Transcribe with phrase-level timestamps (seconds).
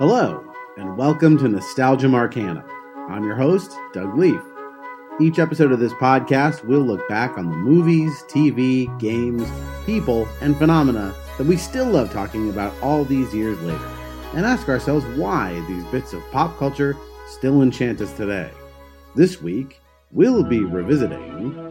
[0.00, 0.42] Hello,
[0.78, 2.64] and welcome to Nostalgium Arcanum.
[3.10, 4.40] I'm your host, Doug Leaf.
[5.20, 9.46] Each episode of this podcast, we'll look back on the movies, TV, games,
[9.84, 13.90] people, and phenomena that we still love talking about all these years later,
[14.32, 18.50] and ask ourselves why these bits of pop culture still enchant us today.
[19.14, 21.69] This week, we'll be revisiting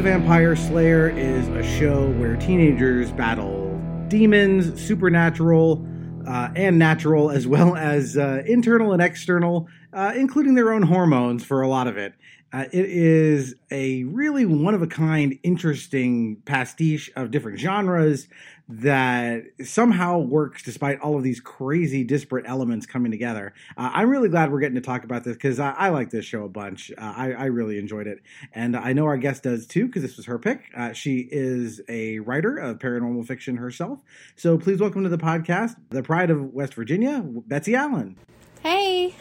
[0.00, 5.86] the Vampire Slayer is a show where teenagers battle demons, supernatural,
[6.26, 11.44] uh, and natural, as well as uh, internal and external, uh, including their own hormones
[11.44, 12.14] for a lot of it.
[12.50, 18.26] Uh, it is a really one of a kind, interesting pastiche of different genres
[18.70, 23.52] that somehow works despite all of these crazy disparate elements coming together.
[23.76, 26.24] Uh, I'm really glad we're getting to talk about this because I, I, like this
[26.24, 26.92] show a bunch.
[26.96, 28.20] Uh, I, I, really enjoyed it.
[28.52, 30.70] And I know our guest does too because this was her pick.
[30.76, 34.00] Uh, she is a writer of paranormal fiction herself.
[34.36, 38.16] So please welcome to the podcast, the pride of West Virginia, Betsy Allen.
[38.62, 39.16] Hey.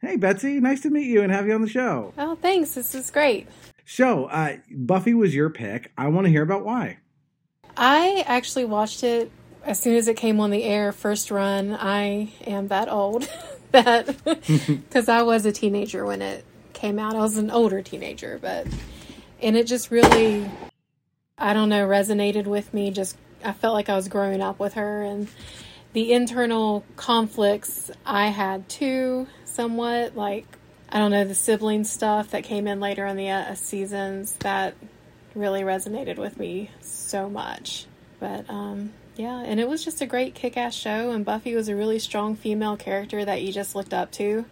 [0.00, 0.60] Hey, Betsy.
[0.60, 2.14] Nice to meet you and have you on the show.
[2.16, 2.74] Oh, thanks.
[2.74, 3.48] This is great.
[3.84, 5.92] So, uh, Buffy was your pick.
[5.98, 6.98] I want to hear about why.
[7.76, 9.30] I actually watched it
[9.64, 11.74] as soon as it came on the air, first run.
[11.74, 13.28] I am that old
[13.72, 17.16] that because I was a teenager when it came out.
[17.16, 18.66] I was an older teenager, but
[19.42, 20.48] and it just really,
[21.38, 22.90] I don't know, resonated with me.
[22.90, 25.28] Just I felt like I was growing up with her and
[25.92, 30.46] the internal conflicts I had too, somewhat like
[30.88, 34.74] I don't know the sibling stuff that came in later in the uh, seasons that
[35.34, 37.86] really resonated with me so much.
[38.20, 41.68] But um, yeah, and it was just a great kick ass show, and Buffy was
[41.68, 44.44] a really strong female character that you just looked up to.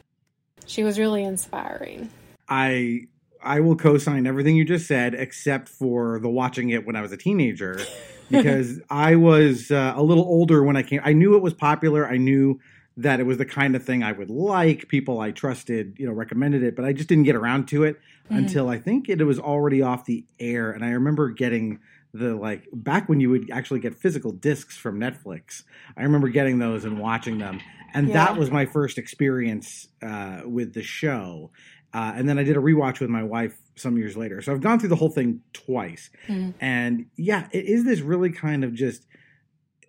[0.66, 2.10] She was really inspiring.
[2.48, 3.06] I
[3.42, 7.12] I will co-sign everything you just said, except for the watching it when I was
[7.12, 7.80] a teenager,
[8.30, 11.00] because I was uh, a little older when I came.
[11.04, 12.06] I knew it was popular.
[12.06, 12.60] I knew
[12.98, 14.88] that it was the kind of thing I would like.
[14.88, 17.98] People I trusted, you know, recommended it, but I just didn't get around to it
[18.24, 18.36] mm-hmm.
[18.36, 20.70] until I think it was already off the air.
[20.70, 21.80] And I remember getting
[22.14, 25.62] the like back when you would actually get physical discs from Netflix.
[25.96, 27.60] I remember getting those and watching them,
[27.94, 28.14] and yeah.
[28.14, 31.50] that was my first experience uh, with the show.
[31.94, 34.40] Uh, and then I did a rewatch with my wife some years later.
[34.40, 36.52] So I've gone through the whole thing twice, mm.
[36.60, 39.06] and yeah, it is this really kind of just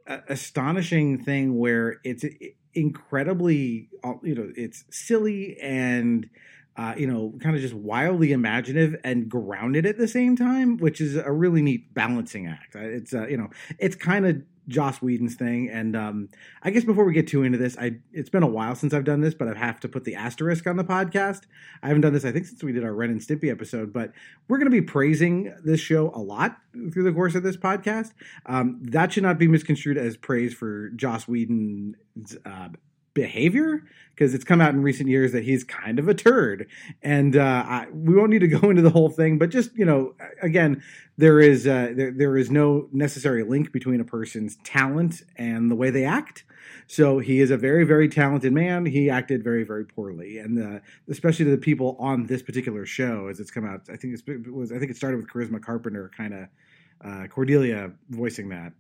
[0.08, 2.26] astonishing thing where it's
[2.74, 6.30] incredibly uh, you know it's silly and
[6.78, 11.00] uh, you know kind of just wildly imaginative and grounded at the same time which
[11.00, 15.36] is a really neat balancing act it's uh, you know it's kind of Joss Whedon's
[15.36, 15.70] thing.
[15.70, 16.30] And um,
[16.62, 19.04] I guess before we get too into this, I it's been a while since I've
[19.04, 21.42] done this, but I have to put the asterisk on the podcast.
[21.82, 23.92] I haven't done this, I think, since we did our Ren and Stimpy episode.
[23.92, 24.12] But
[24.48, 26.58] we're going to be praising this show a lot
[26.92, 28.12] through the course of this podcast.
[28.46, 32.70] Um, that should not be misconstrued as praise for Joss Whedon's uh,
[33.14, 33.84] behavior?
[34.14, 36.68] Because it's come out in recent years that he's kind of a turd.
[37.02, 39.86] And uh, I, we won't need to go into the whole thing but just you
[39.86, 40.84] know again
[41.18, 45.76] there is uh, there, there is no necessary link between a person's talent and the
[45.76, 46.44] way they act.
[46.88, 48.86] So he is a very very talented man.
[48.86, 50.40] He acted very very poorly.
[50.40, 50.80] And uh,
[51.10, 53.82] especially to the people on this particular show as it's come out.
[53.92, 56.48] I think it was i think it started with charisma carpenter kind of
[57.04, 58.74] uh, cordelia voicing that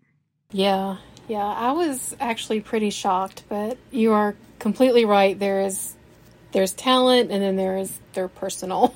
[0.53, 0.97] yeah,
[1.27, 1.43] yeah.
[1.45, 5.37] I was actually pretty shocked, but you are completely right.
[5.37, 5.95] There is
[6.53, 8.95] there's talent, and then there is their personal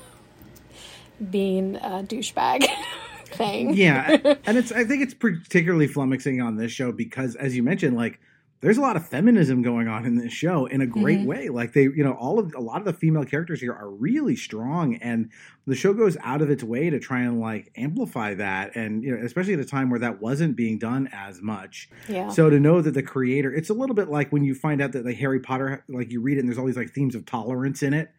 [1.30, 2.64] being a uh, douchebag
[3.26, 3.74] thing.
[3.74, 7.96] Yeah, and it's I think it's particularly flummoxing on this show because, as you mentioned,
[7.96, 8.20] like
[8.60, 11.28] there's a lot of feminism going on in this show in a great mm-hmm.
[11.28, 11.48] way.
[11.48, 14.34] Like they, you know, all of a lot of the female characters here are really
[14.34, 15.30] strong, and
[15.66, 19.14] the show goes out of its way to try and like amplify that, and you
[19.14, 21.88] know, especially at a time where that wasn't being done as much.
[22.08, 22.30] Yeah.
[22.30, 24.92] So to know that the creator, it's a little bit like when you find out
[24.92, 27.26] that like Harry Potter, like you read it and there's all these like themes of
[27.26, 28.10] tolerance in it,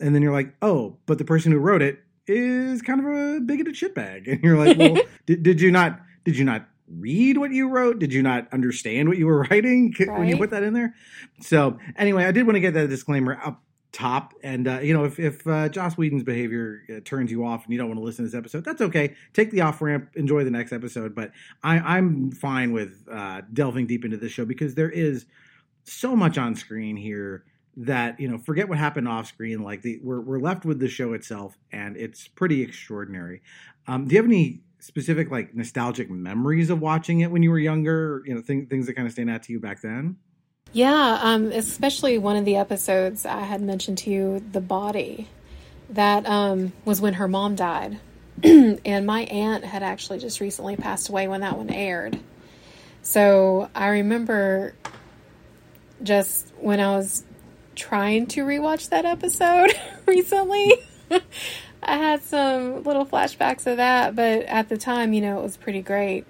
[0.00, 1.98] and then you're like, oh, but the person who wrote it
[2.28, 6.00] is kind of a bigoted shitbag, and you're like, well, did, did you not?
[6.24, 7.98] Did you not read what you wrote?
[7.98, 10.18] Did you not understand what you were writing right.
[10.18, 10.94] when you put that in there?
[11.40, 13.62] So anyway, I did want to get that disclaimer up
[13.92, 14.34] top.
[14.42, 17.72] And uh, you know, if if uh, Joss Whedon's behavior uh, turns you off and
[17.72, 19.14] you don't want to listen to this episode, that's okay.
[19.32, 21.14] Take the off ramp, enjoy the next episode.
[21.14, 21.32] But
[21.62, 25.26] I, am fine with uh, delving deep into this show because there is
[25.84, 27.44] so much on screen here
[27.76, 30.88] that you know forget what happened off screen like the we're, we're left with the
[30.88, 33.40] show itself and it's pretty extraordinary
[33.86, 37.58] um, do you have any specific like nostalgic memories of watching it when you were
[37.58, 40.16] younger you know th- things that kind of stand out to you back then
[40.72, 45.28] yeah um, especially one of the episodes i had mentioned to you the body
[45.90, 47.98] that um, was when her mom died
[48.42, 52.18] and my aunt had actually just recently passed away when that one aired
[53.02, 54.74] so i remember
[56.02, 57.24] just when i was
[57.78, 59.72] trying to rewatch that episode
[60.06, 60.74] recently.
[61.82, 65.56] I had some little flashbacks of that, but at the time, you know, it was
[65.56, 66.24] pretty great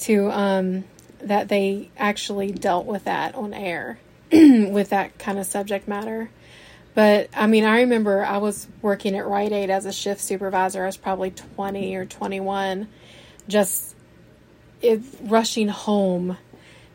[0.00, 0.84] to um,
[1.20, 3.98] that they actually dealt with that on air
[4.32, 6.30] with that kind of subject matter.
[6.94, 10.82] But I mean, I remember I was working at Rite Aid as a shift supervisor.
[10.82, 12.88] I was probably 20 or 21,
[13.46, 13.94] just
[14.82, 16.36] it, rushing home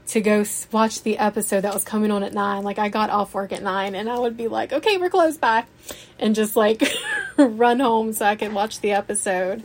[0.07, 2.63] to go watch the episode that was coming on at nine.
[2.63, 5.39] Like I got off work at nine and I would be like, okay, we're closed
[5.39, 5.65] by
[6.19, 6.83] and just like
[7.37, 9.63] run home so I could watch the episode.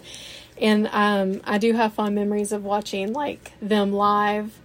[0.61, 4.59] And um, I do have fond memories of watching like them live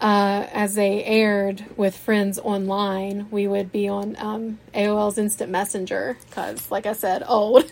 [0.00, 3.28] uh, as they aired with friends online.
[3.30, 7.70] We would be on um, AOL's Instant Messenger because, like I said, old.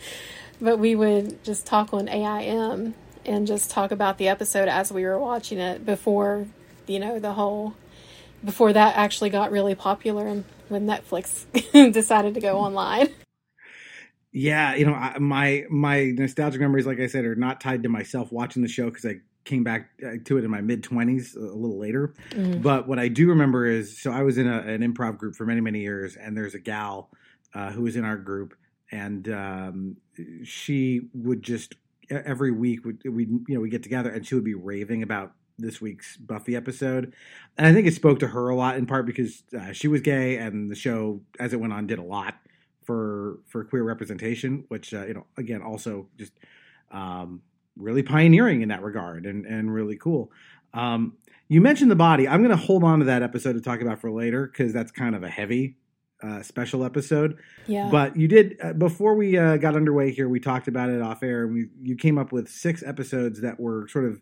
[0.60, 2.94] but we would just talk on AIM
[3.26, 6.46] and just talk about the episode as we were watching it before,
[6.86, 7.74] you know, the whole
[8.44, 11.44] before that actually got really popular and when Netflix
[11.92, 13.08] decided to go online.
[14.32, 17.88] Yeah, you know, I, my my nostalgic memories, like I said, are not tied to
[17.88, 21.36] myself watching the show because I came back uh, to it in my mid twenties,
[21.36, 22.14] a little later.
[22.30, 22.60] Mm-hmm.
[22.60, 25.46] But what I do remember is, so I was in a, an improv group for
[25.46, 27.10] many many years, and there's a gal
[27.54, 28.54] uh, who was in our group,
[28.90, 29.96] and um,
[30.42, 31.76] she would just
[32.10, 35.80] every week we you know we get together and she would be raving about this
[35.80, 37.12] week's Buffy episode,
[37.56, 40.00] and I think it spoke to her a lot in part because uh, she was
[40.00, 42.34] gay and the show as it went on did a lot
[42.84, 46.32] for for queer representation, which uh, you know again also just
[46.90, 47.42] um,
[47.76, 50.30] really pioneering in that regard and and really cool.
[50.72, 51.14] Um,
[51.48, 52.26] you mentioned the body.
[52.26, 54.90] I'm going to hold on to that episode to talk about for later because that's
[54.90, 55.76] kind of a heavy
[56.24, 57.38] uh, special episode.
[57.66, 57.88] Yeah.
[57.90, 60.28] But you did uh, before we uh, got underway here.
[60.28, 61.44] We talked about it off air.
[61.44, 64.20] and We you came up with six episodes that were sort of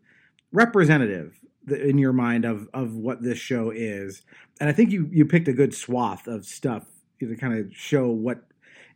[0.52, 1.38] representative
[1.68, 4.22] in your mind of of what this show is,
[4.60, 6.84] and I think you you picked a good swath of stuff
[7.20, 8.42] to kind of show what.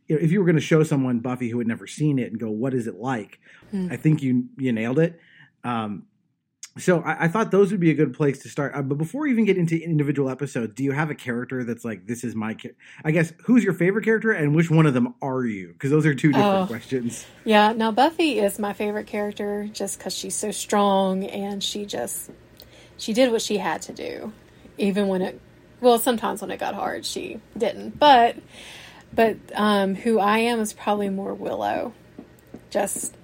[0.07, 2.31] You know, if you were going to show someone Buffy who had never seen it
[2.31, 3.39] and go, "What is it like?"
[3.73, 3.91] Mm.
[3.91, 5.19] I think you you nailed it.
[5.65, 6.03] Um,
[6.77, 8.73] so I, I, thought those would be a good place to start.
[8.75, 11.83] Uh, but before we even get into individual episodes, do you have a character that's
[11.85, 12.53] like, this is my?
[12.53, 12.71] Ca-?
[13.03, 15.73] I guess who's your favorite character, and which one of them are you?
[15.73, 17.25] Because those are two different oh, questions.
[17.43, 17.73] Yeah.
[17.73, 22.29] Now Buffy is my favorite character just because she's so strong and she just
[22.97, 24.33] she did what she had to do,
[24.77, 25.41] even when it
[25.79, 27.99] well sometimes when it got hard she didn't.
[27.99, 28.37] But
[29.13, 31.93] but um, who I am is probably more Willow,
[32.69, 33.15] just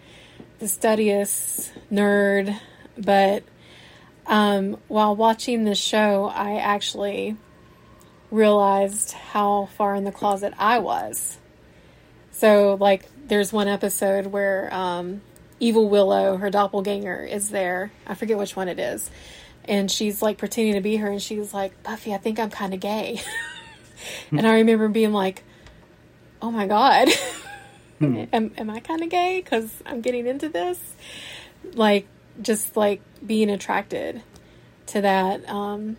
[0.59, 2.57] the studious nerd
[2.97, 3.43] but
[4.25, 7.35] um, while watching this show, I actually
[8.31, 11.37] realized how far in the closet I was.
[12.31, 15.21] So, like, there's one episode where um,
[15.59, 17.91] Evil Willow, her doppelganger, is there.
[18.07, 19.09] I forget which one it is.
[19.65, 22.73] And she's like pretending to be her, and she's like, Buffy, I think I'm kind
[22.73, 23.21] of gay.
[24.31, 25.43] and I remember being like,
[26.41, 27.07] oh my God,
[27.99, 28.25] hmm.
[28.33, 29.41] am, am I kind of gay?
[29.41, 30.79] Because I'm getting into this.
[31.75, 32.07] Like,
[32.41, 34.21] just like being attracted
[34.87, 35.47] to that.
[35.49, 35.97] Um,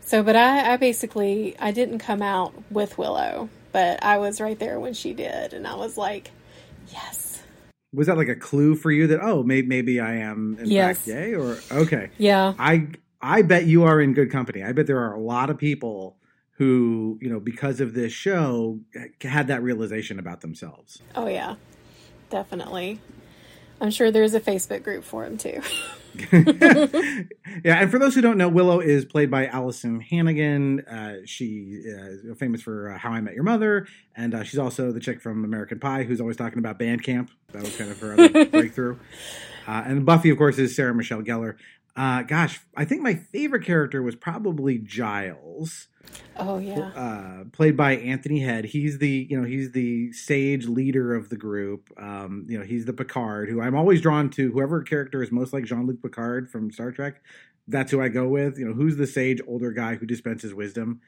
[0.00, 4.58] so, but I, I basically I didn't come out with Willow, but I was right
[4.58, 6.30] there when she did, and I was like,
[6.92, 7.42] yes.
[7.92, 10.98] Was that like a clue for you that oh maybe maybe I am in yes.
[10.98, 12.88] fact gay or okay yeah I
[13.22, 14.62] I bet you are in good company.
[14.62, 16.18] I bet there are a lot of people
[16.52, 18.80] who you know because of this show
[19.22, 21.00] had that realization about themselves.
[21.14, 21.54] Oh yeah,
[22.28, 23.00] definitely.
[23.80, 25.60] I'm sure there's a Facebook group for him too.
[26.32, 30.80] yeah, and for those who don't know, Willow is played by Alyson Hannigan.
[30.80, 34.90] Uh, she is famous for uh, How I Met Your Mother, and uh, she's also
[34.90, 37.30] the chick from American Pie who's always talking about band camp.
[37.52, 38.98] That was kind of her other breakthrough.
[39.66, 41.56] Uh, and Buffy, of course, is Sarah Michelle Gellar.
[41.94, 45.88] Uh, gosh, I think my favorite character was probably Giles.
[46.36, 46.90] Oh yeah.
[46.94, 48.66] Uh, played by Anthony Head.
[48.66, 51.90] He's the you know he's the sage leader of the group.
[51.96, 54.52] Um, you know he's the Picard who I'm always drawn to.
[54.52, 57.20] Whoever character is most like Jean Luc Picard from Star Trek,
[57.68, 58.58] that's who I go with.
[58.58, 61.00] You know who's the sage older guy who dispenses wisdom,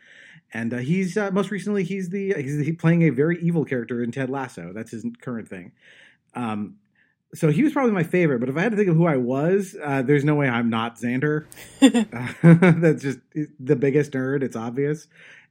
[0.52, 4.12] and uh, he's uh, most recently he's the he's, playing a very evil character in
[4.12, 4.72] Ted Lasso.
[4.72, 5.72] That's his current thing.
[6.34, 6.76] Um,
[7.34, 8.40] so he was probably my favorite.
[8.40, 10.70] But if I had to think of who I was, uh, there's no way I'm
[10.70, 11.46] not Xander.
[11.80, 13.18] that's just
[13.58, 14.42] the biggest nerd.
[14.42, 15.06] It's obvious.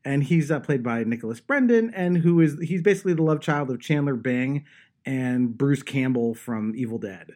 [0.06, 3.70] And he's uh, played by Nicholas Brendon, and who is he's basically the love child
[3.70, 4.66] of Chandler Bing
[5.06, 7.36] and Bruce Campbell from Evil Dead.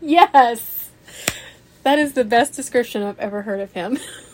[0.00, 0.90] Yes,
[1.84, 3.98] that is the best description I've ever heard of him.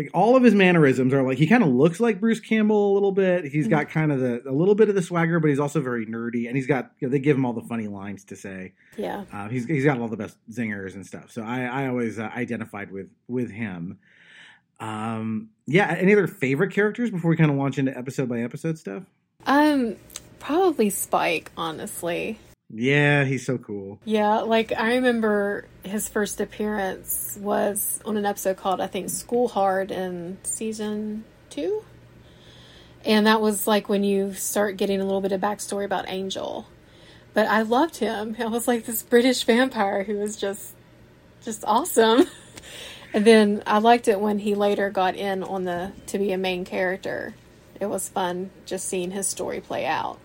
[0.00, 2.94] like all of his mannerisms are like he kind of looks like Bruce Campbell a
[2.94, 3.44] little bit.
[3.44, 3.98] He's got mm-hmm.
[3.98, 6.56] kind of the a little bit of the swagger, but he's also very nerdy, and
[6.56, 8.72] he's got you know, they give him all the funny lines to say.
[8.96, 11.30] Yeah, uh, he's he's got all the best zingers and stuff.
[11.30, 13.98] So I I always uh, identified with with him.
[14.80, 15.94] Um, yeah.
[15.96, 19.04] Any other favorite characters before we kind of launch into episode by episode stuff?
[19.46, 19.96] Um,
[20.38, 22.38] probably Spike, honestly.
[22.72, 23.98] Yeah, he's so cool.
[24.04, 29.48] Yeah, like I remember his first appearance was on an episode called I think School
[29.48, 31.84] Hard in season two.
[33.04, 36.66] And that was like when you start getting a little bit of backstory about Angel.
[37.34, 38.36] But I loved him.
[38.38, 40.74] I was like this British vampire who was just
[41.42, 42.26] just awesome.
[43.12, 46.38] and then I liked it when he later got in on the to be a
[46.38, 47.34] main character.
[47.80, 50.20] It was fun just seeing his story play out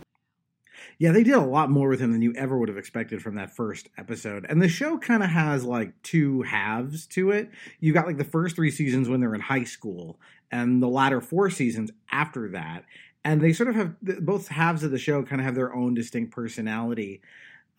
[0.98, 3.36] yeah, they did a lot more with him than you ever would have expected from
[3.36, 4.46] that first episode.
[4.48, 7.50] And the show kind of has like two halves to it.
[7.80, 10.20] You got like the first three seasons when they're in high school,
[10.52, 12.86] and the latter four seasons after that.
[13.24, 15.96] And they sort of have both halves of the show kind of have their own
[15.96, 17.22] distinct personality.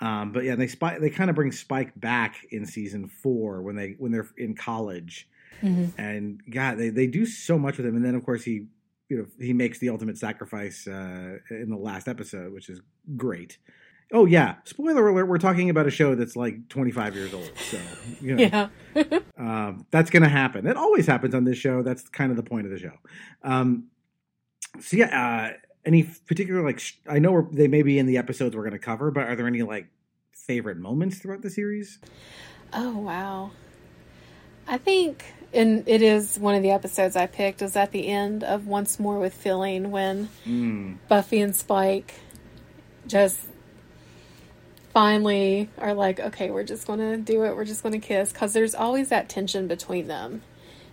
[0.01, 1.01] Um, but yeah, they spike.
[1.01, 5.27] They kind of bring Spike back in season four when they when they're in college,
[5.63, 5.99] mm-hmm.
[5.99, 7.97] and God, they they do so much with him.
[7.97, 8.67] And then of course he
[9.09, 12.81] you know he makes the ultimate sacrifice uh, in the last episode, which is
[13.17, 13.59] great.
[14.13, 15.27] Oh yeah, spoiler alert!
[15.27, 17.79] We're talking about a show that's like 25 years old, so
[18.21, 20.67] you know, yeah, um, that's going to happen.
[20.67, 21.83] It always happens on this show.
[21.83, 22.93] That's kind of the point of the show.
[23.43, 23.89] Um,
[24.81, 28.55] so yeah, uh, any particular like sh- I know they may be in the episodes
[28.55, 29.89] we're going to cover, but are there any like
[30.33, 31.99] favorite moments throughout the series?
[32.73, 33.51] Oh wow,
[34.69, 38.45] I think and it is one of the episodes I picked is at the end
[38.45, 40.97] of Once More with Feeling when mm.
[41.09, 42.15] Buffy and Spike
[43.07, 43.39] just
[44.93, 47.55] finally are like, okay, we're just going to do it.
[47.55, 50.43] We're just going to kiss because there's always that tension between them.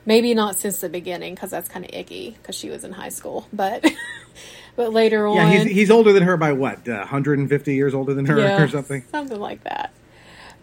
[0.06, 3.10] Maybe not since the beginning because that's kind of icky because she was in high
[3.10, 3.90] school, but
[4.76, 8.14] but later on, yeah, he's, he's older than her by what, uh, 150 years older
[8.14, 9.94] than her yeah, or something, something like that.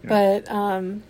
[0.03, 0.09] Yeah.
[0.09, 1.01] But um,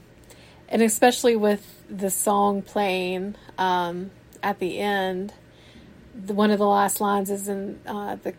[0.71, 4.09] and especially with the song playing um,
[4.41, 5.33] at the end,
[6.15, 8.33] the, one of the last lines is in uh, the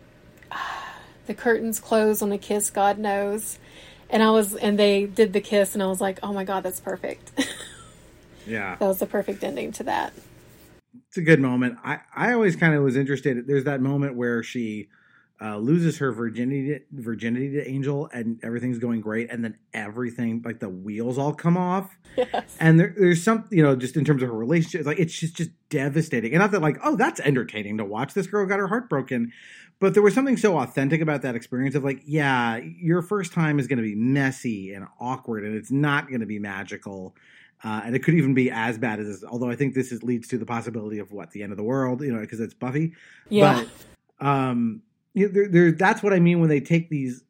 [0.51, 0.57] uh,
[1.27, 3.57] the curtains close on a kiss, God knows.
[4.09, 6.63] And I was, and they did the kiss, and I was like, oh my god,
[6.63, 7.31] that's perfect.
[8.47, 10.13] yeah, that was the perfect ending to that.
[11.07, 11.77] It's a good moment.
[11.83, 13.47] I I always kind of was interested.
[13.47, 14.89] There's that moment where she
[15.43, 20.59] uh, loses her virginity virginity to Angel, and everything's going great, and then everything like
[20.59, 21.97] the wheels all come off.
[22.15, 22.55] Yes.
[22.59, 25.35] And there, there's some, you know, just in terms of her relationship, like it's just
[25.35, 26.31] just devastating.
[26.31, 28.13] And not that like, oh, that's entertaining to watch.
[28.13, 29.33] This girl got her heart broken,
[29.79, 33.59] but there was something so authentic about that experience of like, yeah, your first time
[33.59, 37.15] is going to be messy and awkward, and it's not going to be magical.
[37.65, 39.23] Uh, and it could even be as bad as this.
[39.23, 41.63] Although I think this is, leads to the possibility of what the end of the
[41.63, 42.93] world, you know, because it's Buffy.
[43.29, 43.63] Yeah.
[44.19, 44.81] But, um,
[45.13, 47.23] you know, they're, they're, that's what I mean when they take these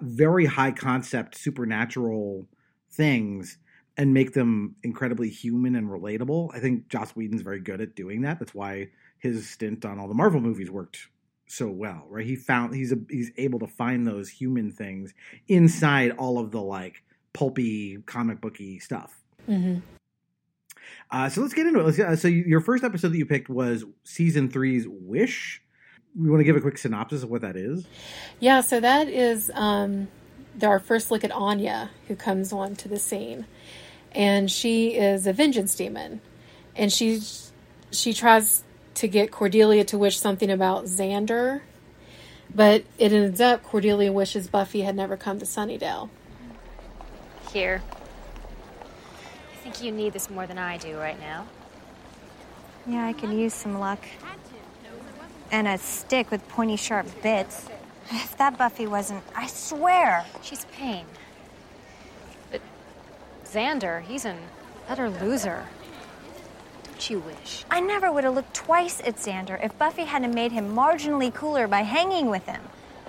[0.00, 2.46] very high concept supernatural
[2.90, 3.58] things
[3.96, 6.54] and make them incredibly human and relatable.
[6.54, 8.38] I think Joss Whedon's very good at doing that.
[8.38, 8.88] That's why
[9.18, 11.08] his stint on all the Marvel movies worked
[11.46, 12.26] so well, right?
[12.26, 15.12] He found he's a, he's able to find those human things
[15.48, 19.22] inside all of the like pulpy comic booky stuff.
[19.48, 19.80] Mm-hmm.
[21.10, 21.84] Uh, so let's get into it.
[21.84, 25.62] Let's, uh, so you, your first episode that you picked was season three's Wish
[26.16, 27.86] we want to give a quick synopsis of what that is?
[28.40, 30.08] Yeah, so that is um,
[30.62, 33.46] our first look at Anya, who comes on to the scene,
[34.12, 36.20] and she is a vengeance demon,
[36.76, 37.20] and she
[37.90, 38.62] she tries
[38.94, 41.62] to get Cordelia to wish something about Xander,
[42.54, 46.10] but it ends up Cordelia wishes Buffy had never come to Sunnydale.
[47.52, 47.82] Here.
[49.52, 51.46] I think you need this more than I do right now.
[52.86, 54.00] Yeah, I could use some luck
[55.54, 57.66] and a stick with pointy, sharp bits.
[58.10, 60.26] If that Buffy wasn't, I swear.
[60.42, 61.06] She's pain.
[62.50, 62.60] But
[63.44, 64.36] Xander, he's an
[64.88, 65.64] Utter loser.
[66.82, 67.64] Don't you wish?
[67.70, 71.68] I never would have looked twice at Xander if Buffy hadn't made him marginally cooler
[71.68, 72.60] by hanging with him.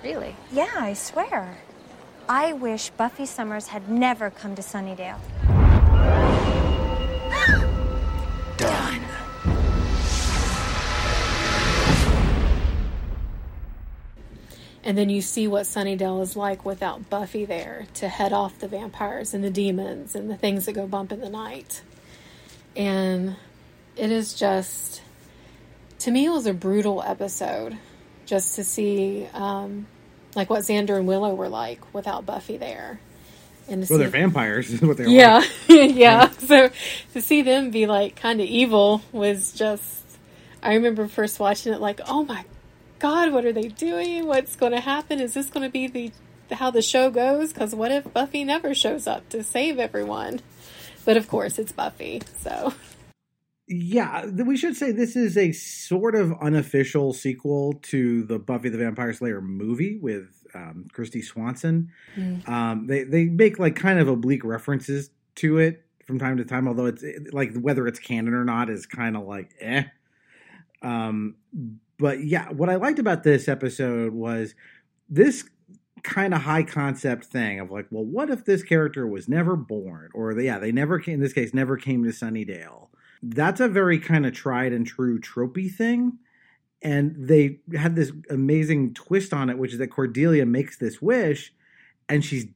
[0.04, 0.36] Really?
[0.52, 1.58] Yeah, I swear.
[2.28, 5.18] I wish Buffy Summers had never come to Sunnydale.
[7.28, 7.65] Ah!
[14.86, 18.68] And then you see what Sunnydale is like without Buffy there to head off the
[18.68, 21.82] vampires and the demons and the things that go bump in the night.
[22.76, 23.34] And
[23.96, 25.02] it is just,
[25.98, 27.76] to me, it was a brutal episode
[28.26, 29.88] just to see, um,
[30.36, 33.00] like, what Xander and Willow were like without Buffy there.
[33.68, 35.48] And Well, they're vampires, is what they're yeah, like.
[35.96, 36.30] yeah.
[36.30, 36.70] So
[37.12, 40.04] to see them be like kind of evil was just.
[40.62, 42.44] I remember first watching it, like, oh my
[42.98, 44.26] god, what are they doing?
[44.26, 45.20] What's going to happen?
[45.20, 46.12] Is this going to be the
[46.54, 47.52] how the show goes?
[47.52, 50.40] Because what if Buffy never shows up to save everyone?
[51.04, 52.22] But of course, it's Buffy.
[52.40, 52.74] So
[53.68, 58.78] Yeah, we should say this is a sort of unofficial sequel to the Buffy the
[58.78, 61.90] Vampire Slayer movie with um, Kristy Swanson.
[62.46, 66.68] Um, they they make like kind of oblique references to it from time to time,
[66.68, 69.84] although it's like whether it's canon or not is kind of like eh.
[70.82, 71.34] Um,
[71.98, 74.54] but yeah, what I liked about this episode was
[75.08, 75.48] this
[76.02, 80.10] kind of high concept thing of like, well, what if this character was never born,
[80.14, 81.14] or yeah, they never came.
[81.14, 82.88] In this case, never came to Sunnydale.
[83.22, 86.18] That's a very kind of tried and true tropey thing.
[86.82, 91.52] And they had this amazing twist on it, which is that Cordelia makes this wish,
[92.08, 92.46] and she's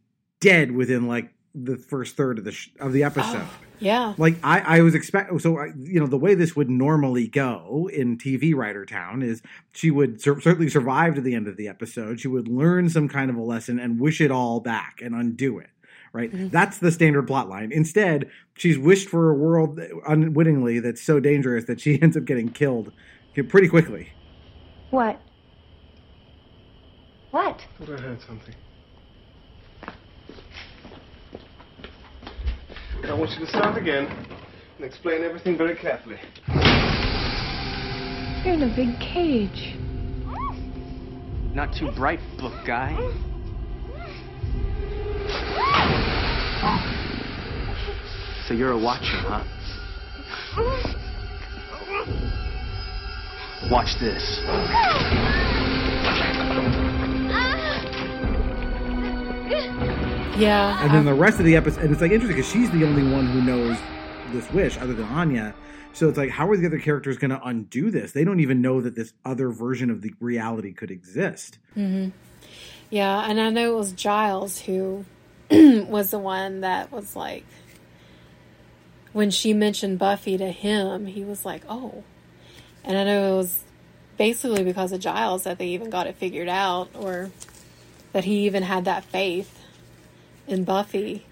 [0.40, 3.46] dead within like the first third of the sh- of the oh, episode.
[3.80, 7.26] yeah, Like I, I was expect so I, you know the way this would normally
[7.26, 9.42] go in TV writer town is
[9.72, 12.20] she would cer- certainly survive to the end of the episode.
[12.20, 15.58] She would learn some kind of a lesson and wish it all back and undo
[15.58, 15.70] it.
[16.12, 16.48] Right, mm-hmm.
[16.48, 17.70] that's the standard plot line.
[17.70, 22.48] Instead, she's wished for a world unwittingly that's so dangerous that she ends up getting
[22.48, 22.92] killed
[23.48, 24.12] pretty quickly.
[24.90, 25.20] What?
[27.30, 27.64] What?
[27.78, 28.54] thought I heard something.
[33.02, 34.06] I want you to start again
[34.76, 36.16] and explain everything very carefully.
[38.44, 39.76] You're in a big cage.
[41.54, 42.94] Not too bright, book guy.
[48.46, 49.44] So you're a watcher, huh?
[53.70, 54.40] Watch this.
[54.44, 55.40] Ah.
[59.82, 59.89] Ah.
[60.40, 60.82] Yeah.
[60.84, 63.02] And then the rest of the episode, and it's like interesting because she's the only
[63.02, 63.78] one who knows
[64.32, 65.54] this wish other than Anya.
[65.92, 68.12] So it's like, how are the other characters going to undo this?
[68.12, 71.58] They don't even know that this other version of the reality could exist.
[71.76, 72.10] Mm-hmm.
[72.90, 75.04] Yeah, and I know it was Giles who
[75.50, 77.44] was the one that was like,
[79.12, 82.04] when she mentioned Buffy to him, he was like, oh.
[82.84, 83.64] And I know it was
[84.16, 87.30] basically because of Giles that they even got it figured out, or
[88.12, 89.59] that he even had that faith
[90.50, 91.24] in Buffy.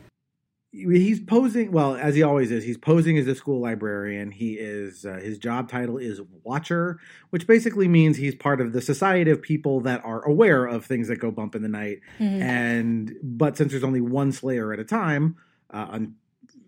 [0.71, 4.31] He's posing, well, as he always is, he's posing as a school librarian.
[4.31, 6.99] He is, uh, his job title is Watcher,
[7.31, 11.09] which basically means he's part of the society of people that are aware of things
[11.09, 12.01] that go bump in the night.
[12.43, 15.37] And, but since there's only one Slayer at a time,
[15.73, 16.15] uh, on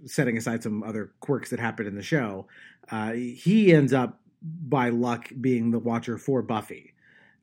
[0.06, 2.46] setting aside some other quirks that happen in the show,
[2.90, 6.89] uh, he ends up by luck being the watcher for Buffy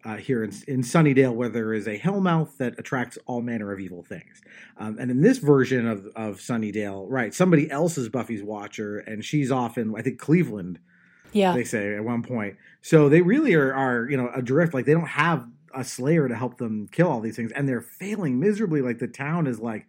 [0.07, 3.79] uh, here in, in Sunnydale, where there is a hellmouth that attracts all manner of
[3.79, 4.41] evil things.
[4.77, 9.23] Um, and in this version of, of Sunnydale, right, somebody else is Buffy's watcher, and
[9.25, 10.79] she's off in, I think, Cleveland,
[11.33, 11.53] Yeah.
[11.53, 12.55] they say at one point.
[12.81, 14.73] So they really are, are, you know, adrift.
[14.73, 17.81] Like they don't have a Slayer to help them kill all these things, and they're
[17.81, 18.81] failing miserably.
[18.81, 19.87] Like the town is like,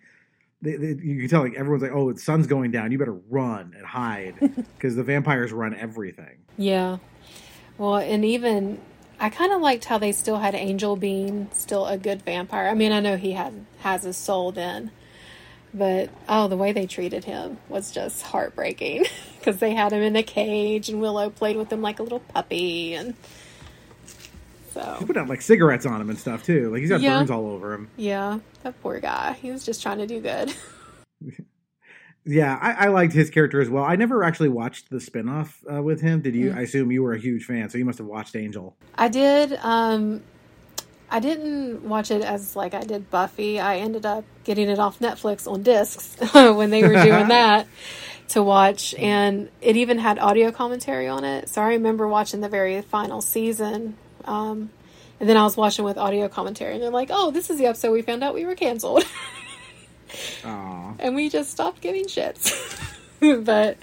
[0.61, 2.90] they, they, you can tell like everyone's like, oh, the sun's going down.
[2.90, 4.35] You better run and hide
[4.74, 6.38] because the vampires run everything.
[6.57, 6.96] Yeah.
[7.78, 8.81] Well, and even
[9.20, 12.68] I kind of liked how they still had Angel being still a good vampire.
[12.68, 14.90] I mean, I know he had has his soul then,
[15.74, 19.07] but oh, the way they treated him was just heartbreaking
[19.38, 22.20] because they had him in a cage and Willow played with him like a little
[22.20, 23.14] puppy, and
[24.72, 26.70] so put out like cigarettes on him and stuff too.
[26.70, 27.18] Like he's got Yeah.
[27.18, 27.90] burns all over him.
[27.96, 29.33] yeah, that poor guy.
[29.42, 30.54] He was just trying to do good.
[32.31, 33.85] Yeah, I, I liked his character as well.
[33.85, 36.21] I never actually watched the spinoff uh, with him.
[36.21, 36.38] Did Mm.
[36.38, 36.53] you?
[36.55, 38.77] I assume you were a huge fan, so you must have watched Angel.
[38.95, 39.55] I did.
[39.62, 40.23] Um,
[41.11, 43.59] I didn't watch it as like I did Buffy.
[43.59, 47.67] I ended up getting it off Netflix on discs when they were doing that
[48.29, 51.49] to watch, and it even had audio commentary on it.
[51.49, 54.69] So I remember watching the very final season, um,
[55.19, 57.64] and then I was watching with audio commentary, and they're like, "Oh, this is the
[57.64, 59.03] episode we found out we were canceled,"
[60.99, 62.53] And we just stopped giving shits.
[63.44, 63.79] but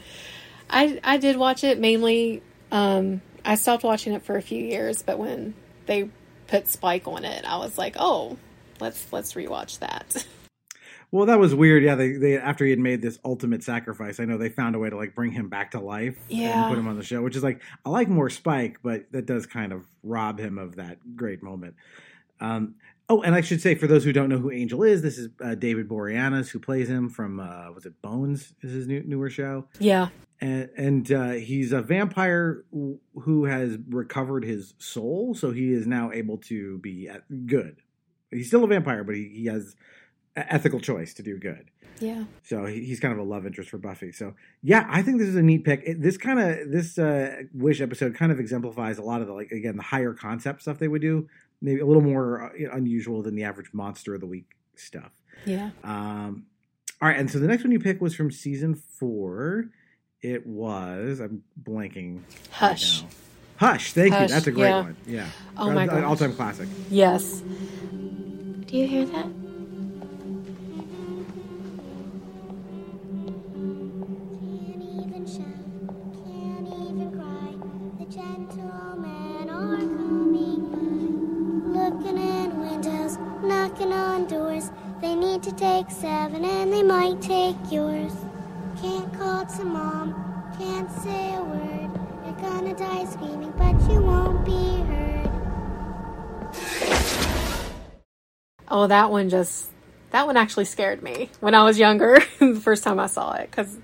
[0.70, 2.42] I I did watch it mainly.
[2.72, 5.54] Um, I stopped watching it for a few years, but when
[5.86, 6.10] they
[6.48, 8.38] put Spike on it, I was like, oh,
[8.80, 10.26] let's let's rewatch that.
[11.12, 11.84] Well, that was weird.
[11.84, 14.80] Yeah, they, they after he had made this ultimate sacrifice, I know they found a
[14.80, 16.64] way to like bring him back to life Yeah.
[16.66, 19.26] and put him on the show, which is like I like more Spike, but that
[19.26, 21.76] does kind of rob him of that great moment.
[22.42, 22.76] Um,
[23.10, 25.30] oh, and I should say for those who don't know who Angel is, this is
[25.44, 28.54] uh, David Boreanaz who plays him from uh, was it Bones?
[28.62, 29.66] Is his new, newer show?
[29.80, 30.10] yeah,
[30.42, 36.12] and, and uh, he's a vampire who- has recovered his soul, so he is now
[36.12, 37.78] able to be uh, good.
[38.32, 39.76] He's still a vampire, but he, he has
[40.36, 41.72] ethical choice to do good.
[42.02, 44.12] yeah, So he's kind of a love interest for Buffy.
[44.12, 45.82] So yeah, I think this is a neat pick.
[45.86, 49.34] It, this kind of this uh, Wish episode kind of exemplifies a lot of the
[49.34, 51.30] like again the higher concept stuff they would do,
[51.66, 55.12] maybe a little more uh, unusual than the average monster of the week stuff.
[55.46, 55.72] yeah.
[55.84, 56.46] Um,
[57.02, 59.66] all right, and so the next one you picked was from season four.
[60.22, 62.22] It was I'm blanking.
[62.52, 63.02] Hush.
[63.02, 63.10] now.
[63.58, 63.92] Hush.
[63.92, 64.34] Thank Hush, you.
[64.34, 64.82] That's a great yeah.
[64.82, 64.98] one.
[65.06, 65.28] Yeah.
[65.58, 66.04] Oh my gosh.
[66.04, 66.70] All time classic.
[66.90, 67.42] Yes.
[67.42, 69.28] Do you hear that?
[85.76, 88.14] Take seven and they might take yours.
[88.80, 91.90] Can't call to mom, can't say a word.
[92.24, 95.30] You're gonna die screaming, but you won't be heard.
[98.70, 99.70] Oh, that one just
[100.12, 102.20] that one actually scared me when I was younger.
[102.40, 103.78] the first time I saw it because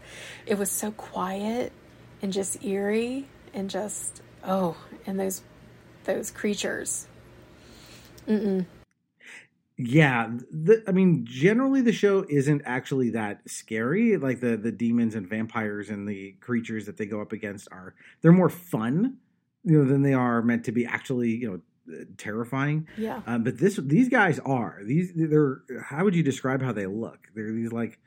[0.46, 1.74] it was so quiet
[2.22, 5.42] and just eerie and just oh, and those
[6.06, 7.06] those creatures.
[9.84, 14.18] Yeah, the, I mean, generally the show isn't actually that scary.
[14.18, 17.96] Like the the demons and vampires and the creatures that they go up against are
[18.22, 19.18] they're more fun,
[19.64, 21.50] you know, than they are meant to be actually, you
[21.88, 22.88] know, terrifying.
[22.98, 23.22] Yeah.
[23.26, 27.30] Um, but this these guys are these they're how would you describe how they look?
[27.34, 28.00] They're these like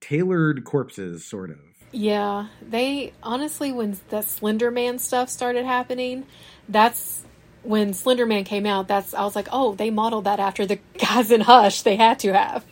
[0.00, 1.58] tailored corpses, sort of.
[1.92, 6.26] Yeah, they honestly, when the Slender Man stuff started happening,
[6.68, 7.24] that's
[7.64, 8.88] when Slender Man came out.
[8.88, 11.82] That's I was like, oh, they modeled that after the guys in Hush.
[11.82, 12.64] They had to have.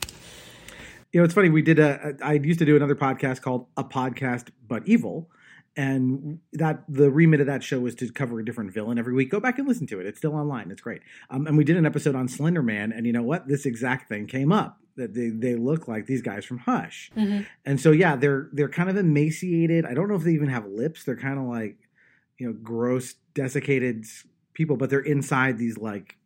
[1.13, 1.51] You know, it's funny.
[1.51, 2.17] We did a.
[2.23, 5.31] I used to do another podcast called A Podcast But Evil,
[5.77, 9.31] and that the remit of that show was to cover a different villain every week.
[9.31, 10.71] Go back and listen to it; it's still online.
[10.71, 11.03] It's great.
[11.29, 13.47] Um, and we did an episode on Slender Man, and you know what?
[13.47, 17.11] This exact thing came up that they they look like these guys from Hush,
[17.67, 19.85] and so yeah, they're they're kind of emaciated.
[19.85, 21.05] I don't know if they even have lips.
[21.05, 21.77] They're kind of like
[22.39, 24.07] you know gross, desiccated
[24.55, 26.17] people, but they're inside these like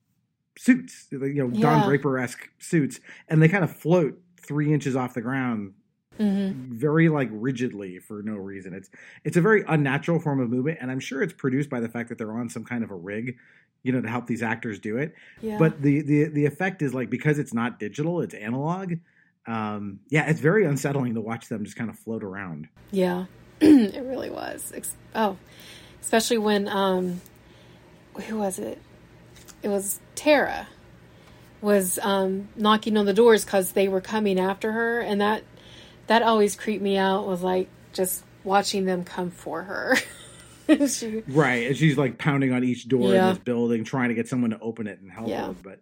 [0.58, 5.14] suits, you know, Don Draper esque suits, and they kind of float three inches off
[5.14, 5.74] the ground
[6.18, 8.72] very like rigidly for no reason.
[8.72, 8.88] It's
[9.24, 12.08] it's a very unnatural form of movement, and I'm sure it's produced by the fact
[12.08, 13.36] that they're on some kind of a rig,
[13.82, 15.14] you know, to help these actors do it.
[15.40, 15.58] Yeah.
[15.58, 18.94] But the the the effect is like because it's not digital, it's analog.
[19.46, 22.68] Um, yeah, it's very unsettling to watch them just kind of float around.
[22.90, 23.26] Yeah,
[23.60, 24.72] it really was.
[25.14, 25.36] Oh,
[26.00, 27.20] especially when um,
[28.16, 28.80] who was it?
[29.62, 30.66] It was Tara
[31.62, 35.42] was um knocking on the doors because they were coming after her, and that
[36.06, 37.26] that always creeped me out.
[37.26, 39.96] Was like just watching them come for her.
[40.88, 43.28] she, Right, and she's like pounding on each door Yeah.
[43.28, 45.46] in this building, trying to get someone to open it and help Yeah.
[45.46, 45.54] her.
[45.62, 45.80] But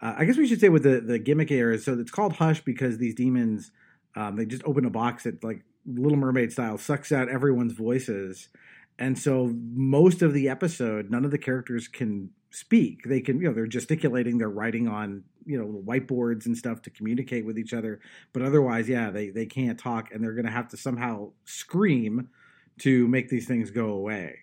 [0.00, 2.32] uh, I guess we should say with the the gimmick here is so it's called
[2.34, 3.70] Hush because these demons
[4.16, 8.48] um, they just open a box that like Little Mermaid style sucks out everyone's voices,
[8.98, 13.04] and so most of the episode, none of the characters can speak.
[13.04, 16.90] They can you know they're gesticulating, they're writing on you know whiteboards and stuff to
[16.90, 18.00] communicate with each other,
[18.32, 22.28] but otherwise, yeah, they they can't talk, and they're going to have to somehow scream
[22.78, 24.38] to make these things go away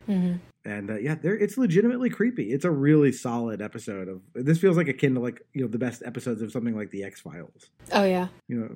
[0.66, 2.52] and uh, yeah, there it's legitimately creepy.
[2.52, 4.22] It's a really solid episode of.
[4.34, 7.04] This feels like akin to like you know the best episodes of something like the
[7.04, 7.70] X Files.
[7.92, 8.76] oh yeah, You know,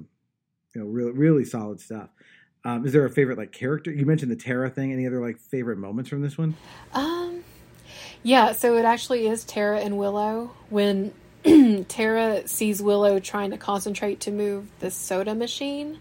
[0.73, 2.09] you know, really really solid stuff.
[2.65, 3.91] Um, is there a favorite like character?
[3.91, 4.91] You mentioned the Tara thing.
[4.93, 6.55] Any other like favorite moments from this one?
[6.93, 7.43] Um,
[8.23, 10.51] yeah, so it actually is Tara and Willow.
[10.69, 11.13] When
[11.89, 15.99] Tara sees Willow trying to concentrate to move the soda machine,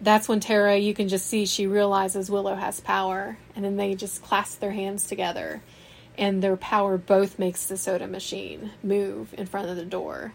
[0.00, 3.94] that's when Tara, you can just see she realizes Willow has power, and then they
[3.94, 5.60] just clasp their hands together,
[6.16, 10.32] and their power both makes the soda machine move in front of the door.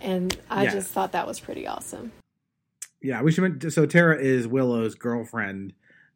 [0.00, 0.72] And I Yeah.
[0.72, 2.10] just thought that was pretty awesome.
[3.02, 3.42] Yeah, we should.
[3.62, 5.72] men- So Tara is Willow's girlfriend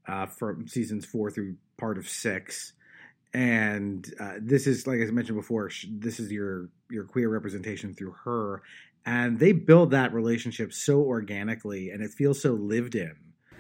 [0.08, 2.72] uh, from seasons four through part of six,
[3.32, 5.70] and uh, this is like I mentioned before.
[5.70, 8.62] sh- This is your your queer representation through her,
[9.06, 13.14] and they build that relationship so organically, and it feels so lived in.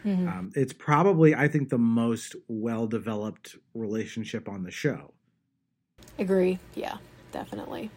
[0.04, 0.28] Mhm.
[0.28, 5.12] Um, it's probably, I think, the most well developed relationship on the show.
[6.18, 6.58] Agree.
[6.74, 6.96] Yeah,
[7.32, 7.90] definitely.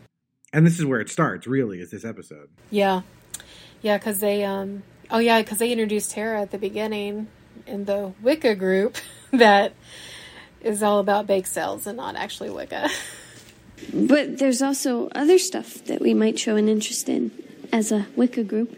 [0.51, 2.49] And this is where it starts, really, is this episode.
[2.69, 3.01] Yeah,
[3.81, 7.27] yeah, because they um oh yeah, because they introduced Tara at the beginning
[7.67, 8.97] in the Wicca group
[9.31, 9.73] that
[10.61, 12.89] is all about bake sales and not actually Wicca.
[13.93, 17.31] But there's also other stuff that we might show an interest in
[17.71, 18.77] as a Wicca group.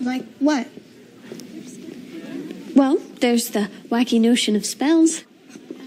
[0.00, 0.68] Like what?
[2.74, 5.24] Well, there's the wacky notion of spells.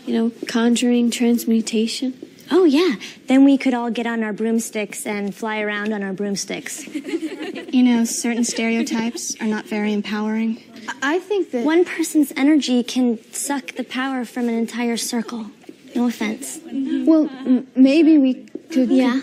[0.05, 2.13] You know, conjuring, transmutation.
[2.51, 2.95] Oh, yeah.
[3.27, 6.85] Then we could all get on our broomsticks and fly around on our broomsticks.
[6.87, 10.61] You know, certain stereotypes are not very empowering.
[11.01, 15.47] I think that One person's energy can suck the power from an entire circle.
[15.95, 16.59] No offense.
[16.65, 18.89] well, m- maybe we could.
[18.89, 19.21] Yeah.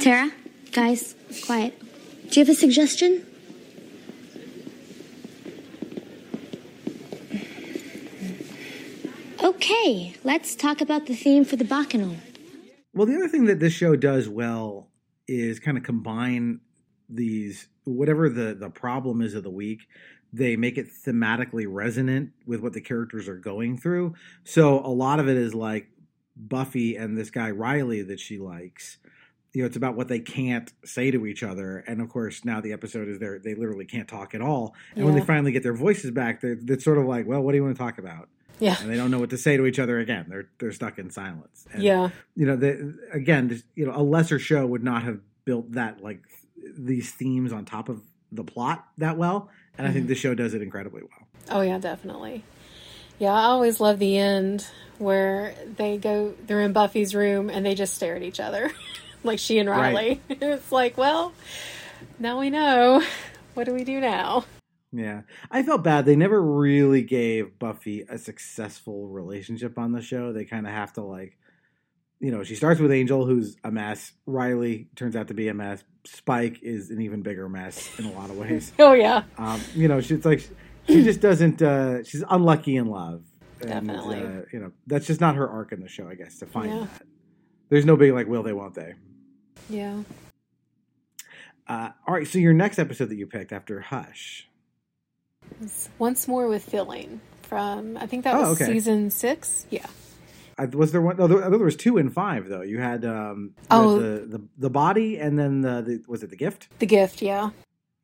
[0.00, 0.30] Tara,
[0.72, 1.78] guys, quiet.
[2.30, 3.26] Do you have a suggestion?
[9.42, 12.16] Okay, let's talk about the theme for the Bacchanal.
[12.94, 14.88] Well, the other thing that this show does well
[15.26, 16.60] is kind of combine
[17.08, 19.80] these whatever the the problem is of the week.
[20.32, 24.14] They make it thematically resonant with what the characters are going through.
[24.42, 25.88] So a lot of it is like
[26.36, 28.98] Buffy and this guy Riley that she likes.
[29.52, 32.60] You know, it's about what they can't say to each other, and of course now
[32.60, 33.38] the episode is there.
[33.38, 34.74] They literally can't talk at all.
[34.96, 37.52] And when they finally get their voices back, they're, it's sort of like, well, what
[37.52, 38.28] do you want to talk about?
[38.60, 38.76] Yeah.
[38.80, 40.26] and they don't know what to say to each other again.
[40.28, 41.66] They're they're stuck in silence.
[41.72, 42.10] And, Yeah.
[42.36, 46.20] you know, the, again, you know, a lesser show would not have built that like
[46.76, 48.00] these themes on top of
[48.32, 50.08] the plot that well, and I think Mhm.
[50.08, 51.28] the show does it incredibly well.
[51.50, 52.42] Oh yeah, definitely.
[53.18, 54.66] Yeah, I always love the end
[54.98, 58.70] where they go they're in Buffy's room and they just stare at each other.
[59.24, 60.20] like she and Riley.
[60.28, 61.32] it's like, well,
[62.18, 63.02] now we know.
[63.54, 64.44] What do we do now?
[64.96, 66.04] Yeah, I felt bad.
[66.06, 70.32] They never really gave Buffy a successful relationship on the show.
[70.32, 71.36] They kind of have to like,
[72.20, 74.12] you know, she starts with Angel, who's a mess.
[74.24, 75.82] Riley turns out to be a mess.
[76.04, 78.72] Spike is an even bigger mess in a lot of ways.
[78.78, 79.24] Oh yeah.
[79.36, 80.48] Um, you know, she's like
[80.86, 81.60] she just doesn't.
[81.60, 83.24] Uh, she's unlucky in love.
[83.62, 84.18] And, Definitely.
[84.22, 86.06] uh, you know, that's just not her arc in the show.
[86.08, 86.80] I guess to find Yeah.
[86.80, 87.02] that.
[87.70, 88.94] There's no big like, will they, won't they?
[89.68, 90.02] Yeah.
[91.66, 92.26] Uh, all right.
[92.28, 94.48] So your next episode that you picked after Hush.
[95.98, 98.72] Once more with feeling from I think that Oh, was okay.
[98.72, 99.66] season six.
[99.70, 99.86] Yeah.
[100.58, 101.16] I, was there one?
[101.16, 102.62] No, there, there was two and five though.
[102.62, 103.94] You had um, you Oh.
[104.00, 106.68] had the, the the body, and then the, the was it the gift?
[106.78, 107.50] The gift, yeah.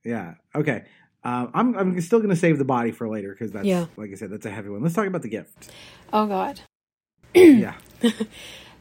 [0.04, 0.34] Yeah.
[0.54, 0.84] Okay.
[1.22, 3.86] Um, I'm I'm still going to save the body for later because that's Yeah.
[3.96, 4.82] like I said, that's a heavy one.
[4.82, 5.70] Let's talk about the gift.
[6.12, 6.60] Oh god.
[7.34, 7.74] yeah.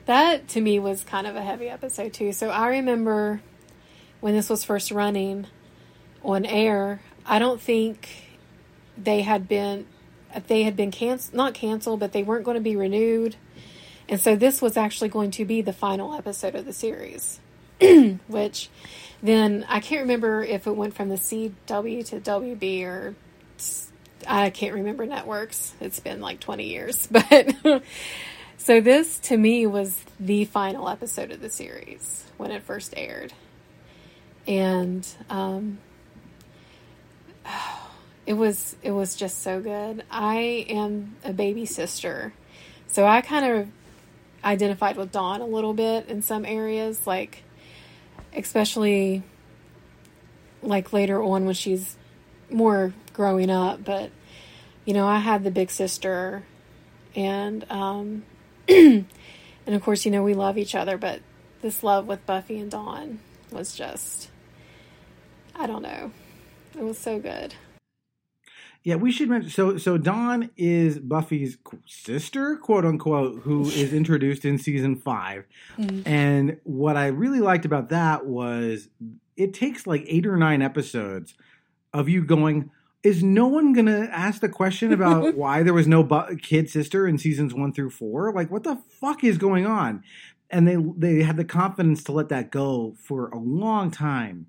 [0.05, 2.31] That to me was kind of a heavy episode too.
[2.31, 3.41] So I remember
[4.21, 5.45] when this was first running
[6.23, 8.09] on air, I don't think
[9.03, 9.85] they had been
[10.47, 13.35] they had been canceled not canceled, but they weren't going to be renewed.
[14.07, 17.39] And so this was actually going to be the final episode of the series.
[18.27, 18.69] Which
[19.21, 23.15] then I can't remember if it went from the CW to WB or
[24.27, 25.73] I can't remember networks.
[25.79, 27.07] It's been like 20 years.
[27.11, 27.55] But
[28.57, 33.33] so this to me was the final episode of the series when it first aired.
[34.47, 35.77] And um
[38.29, 40.03] it was it was just so good.
[40.11, 42.31] I am a baby sister.
[42.85, 43.67] So I kind of
[44.43, 47.41] identified with Dawn a little bit in some areas like
[48.35, 49.23] especially
[50.61, 51.97] like later on when she's
[52.51, 54.11] more growing up, but
[54.85, 56.43] you know, I had the big sister
[57.15, 58.25] and um
[58.67, 59.07] and
[59.65, 61.21] of course, you know, we love each other, but
[61.63, 64.29] this love with Buffy and Dawn was just
[65.55, 66.11] I don't know.
[66.77, 67.55] It was so good.
[68.83, 69.49] Yeah, we should mention.
[69.51, 75.43] So, so Dawn is Buffy's sister, quote unquote, who is introduced in season 5
[75.77, 76.03] Mhm.
[76.07, 78.87] And what I really liked about that was
[79.35, 81.33] it takes like eight or nine episodes
[81.93, 82.71] of you going.
[83.01, 87.07] Is no one gonna ask the question about why there was no bu- kid sister
[87.07, 88.33] in seasons one through four?
[88.33, 90.03] Like, what the fuck is going on?
[90.49, 94.47] And they they had the confidence to let that go for a long time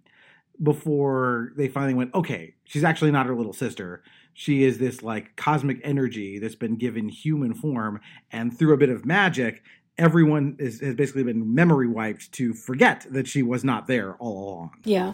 [0.63, 4.03] before they finally went, okay, she's actually not her little sister.
[4.35, 8.89] She is this like cosmic energy that's been given human form, and through a bit
[8.89, 9.63] of magic,
[9.99, 14.49] everyone is, has basically been memory wiped to forget that she was not there all
[14.49, 14.71] along.
[14.85, 15.13] Yeah.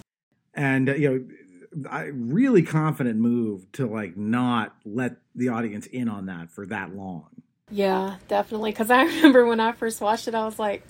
[0.54, 6.08] And uh, you know, I really confident move to like not let the audience in
[6.08, 7.28] on that for that long.
[7.70, 8.70] Yeah, definitely.
[8.70, 10.82] Because I remember when I first watched it, I was like,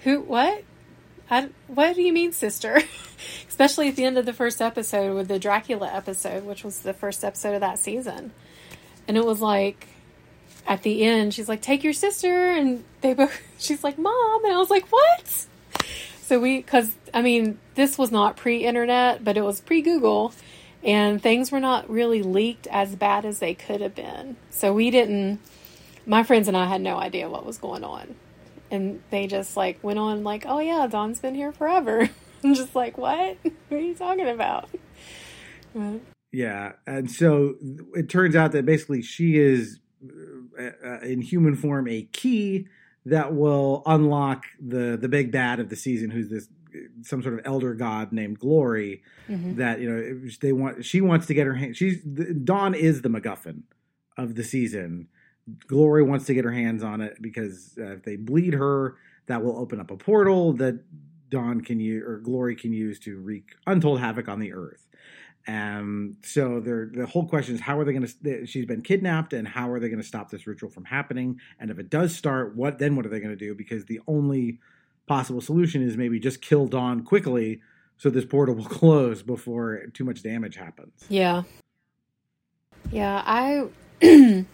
[0.00, 0.20] "Who?
[0.20, 0.64] What?
[1.28, 2.82] What do you mean, sister?
[3.48, 6.92] Especially at the end of the first episode with the Dracula episode, which was the
[6.92, 8.32] first episode of that season.
[9.08, 9.88] And it was like,
[10.66, 12.50] at the end, she's like, take your sister.
[12.50, 14.44] And they both, she's like, mom.
[14.44, 15.46] And I was like, what?
[16.22, 20.32] So we, cause I mean, this was not pre internet, but it was pre Google.
[20.82, 24.36] And things were not really leaked as bad as they could have been.
[24.50, 25.40] So we didn't,
[26.04, 28.14] my friends and I had no idea what was going on
[28.74, 32.10] and they just like went on like, "Oh yeah, Dawn's been here forever."
[32.44, 33.38] I'm just like, "What?
[33.42, 34.68] what are you talking about?"
[36.32, 37.54] Yeah, and so
[37.94, 39.80] it turns out that basically she is
[40.58, 42.66] uh, uh, in human form a key
[43.06, 46.48] that will unlock the the big bad of the season, who's this
[47.02, 49.02] some sort of elder god named Glory.
[49.28, 49.56] Mm-hmm.
[49.56, 50.84] That you know they want.
[50.84, 51.76] She wants to get her hand.
[51.76, 53.62] She's Dawn is the MacGuffin
[54.16, 55.08] of the season
[55.66, 59.42] Glory wants to get her hands on it because uh, if they bleed her, that
[59.42, 60.80] will open up a portal that
[61.30, 64.86] Dawn can use or Glory can use to wreak untold havoc on the Earth.
[65.46, 68.46] Um, so the whole question is how are they going to?
[68.46, 71.38] She's been kidnapped, and how are they going to stop this ritual from happening?
[71.60, 72.96] And if it does start, what then?
[72.96, 73.54] What are they going to do?
[73.54, 74.58] Because the only
[75.06, 77.60] possible solution is maybe just kill Dawn quickly,
[77.98, 81.04] so this portal will close before too much damage happens.
[81.10, 81.42] Yeah,
[82.90, 83.22] yeah.
[83.26, 83.68] I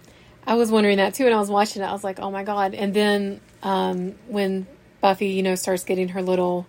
[0.47, 1.87] I was wondering that too, and I was watching it.
[1.87, 4.67] I was like, "Oh my god!" And then um, when
[5.01, 6.67] Buffy, you know, starts getting her little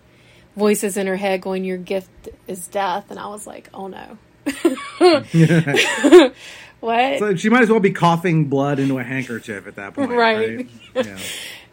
[0.56, 4.18] voices in her head going, "Your gift is death," and I was like, "Oh no."
[6.80, 7.20] what?
[7.20, 10.68] So she might as well be coughing blood into a handkerchief at that point, right?
[10.94, 11.20] Because right?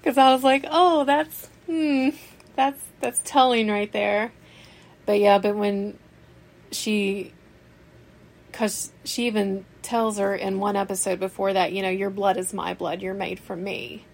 [0.05, 0.13] yeah.
[0.25, 2.11] I was like, "Oh, that's hmm,
[2.57, 4.33] that's that's telling right there."
[5.07, 5.99] But yeah, but when
[6.71, 7.33] she,
[8.51, 12.53] because she even tells her in one episode before that, you know, your blood is
[12.53, 14.05] my blood, you're made for me.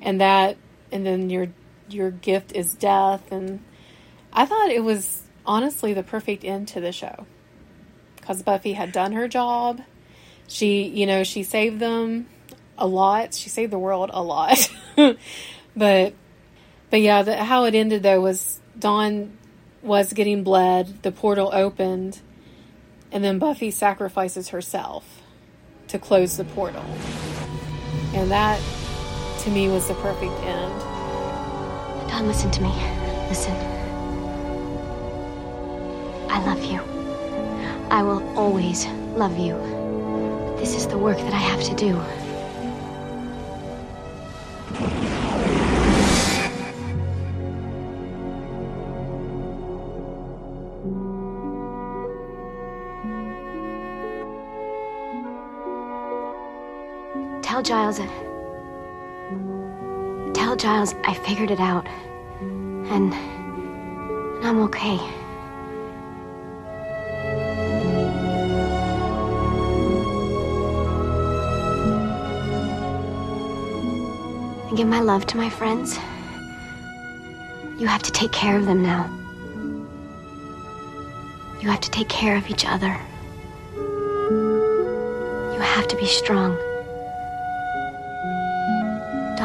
[0.00, 0.56] And that
[0.92, 1.48] and then your
[1.88, 3.62] your gift is death and
[4.32, 7.26] I thought it was honestly the perfect end to the show.
[8.22, 9.80] Cuz Buffy had done her job.
[10.48, 12.26] She, you know, she saved them
[12.78, 13.34] a lot.
[13.34, 14.70] She saved the world a lot.
[15.76, 16.14] but
[16.90, 19.36] but yeah, the, how it ended though was Dawn
[19.82, 22.20] was getting bled, the portal opened
[23.12, 25.22] and then Buffy sacrifices herself
[25.88, 26.84] to close the portal.
[28.14, 28.60] And that,
[29.40, 30.80] to me, was the perfect end.
[32.08, 32.72] Dawn, listen to me.
[33.28, 33.54] Listen.
[36.28, 36.80] I love you.
[37.90, 39.54] I will always love you.
[40.58, 42.00] This is the work that I have to do.
[57.66, 57.98] Giles.
[60.36, 61.84] Tell Giles I figured it out.
[62.40, 64.96] And, and I'm okay.
[74.68, 75.98] And give my love to my friends.
[77.80, 79.10] You have to take care of them now.
[81.60, 82.96] You have to take care of each other.
[85.52, 86.56] You have to be strong.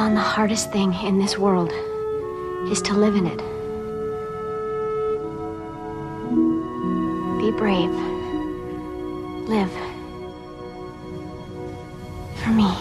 [0.02, 1.72] Dawn, the hardest thing in this world
[2.72, 3.38] is to live in it.
[7.38, 7.92] Be brave.
[9.48, 9.72] Live.
[12.38, 12.76] For me.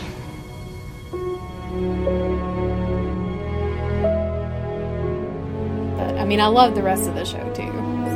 [5.98, 7.70] But, I mean, I love the rest of the show too.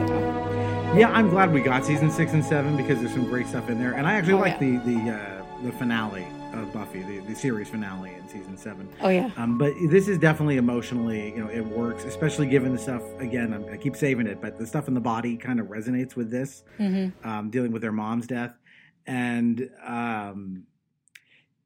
[0.08, 0.94] So.
[0.96, 3.78] Yeah, I'm glad we got season six and seven because there's some great stuff in
[3.78, 4.78] there, and I actually oh, like yeah.
[4.78, 6.26] the the uh, the finale
[6.58, 8.88] of Buffy, the, the series finale in season seven.
[9.00, 9.30] Oh yeah.
[9.36, 13.02] Um, but this is definitely emotionally, you know, it works, especially given the stuff.
[13.18, 16.16] Again, I'm, i keep saving it, but the stuff in the body kind of resonates
[16.16, 17.28] with this, mm-hmm.
[17.28, 18.54] um, dealing with their mom's death,
[19.06, 20.64] and um,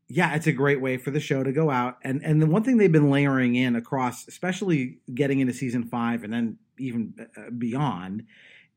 [0.09, 1.98] yeah, it's a great way for the show to go out.
[2.03, 6.24] And and the one thing they've been layering in across, especially getting into season five
[6.24, 8.24] and then even uh, beyond,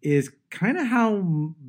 [0.02, 1.24] is kind of how